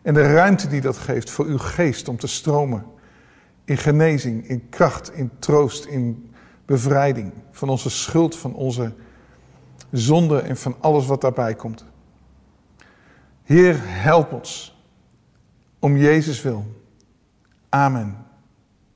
En 0.01 0.13
de 0.13 0.33
ruimte 0.33 0.67
die 0.67 0.81
dat 0.81 0.97
geeft 0.97 1.29
voor 1.29 1.45
uw 1.45 1.57
geest 1.57 2.07
om 2.07 2.17
te 2.17 2.27
stromen. 2.27 2.85
In 3.65 3.77
genezing, 3.77 4.47
in 4.47 4.69
kracht, 4.69 5.13
in 5.13 5.31
troost, 5.39 5.85
in 5.85 6.33
bevrijding. 6.65 7.31
Van 7.51 7.69
onze 7.69 7.89
schuld, 7.89 8.35
van 8.35 8.53
onze 8.53 8.93
zonde 9.91 10.39
en 10.39 10.57
van 10.57 10.75
alles 10.79 11.05
wat 11.05 11.21
daarbij 11.21 11.55
komt. 11.55 11.85
Heer, 13.43 13.75
help 13.81 14.31
ons. 14.31 14.75
Om 15.79 15.97
Jezus 15.97 16.41
wil. 16.41 16.65
Amen. 17.69 18.17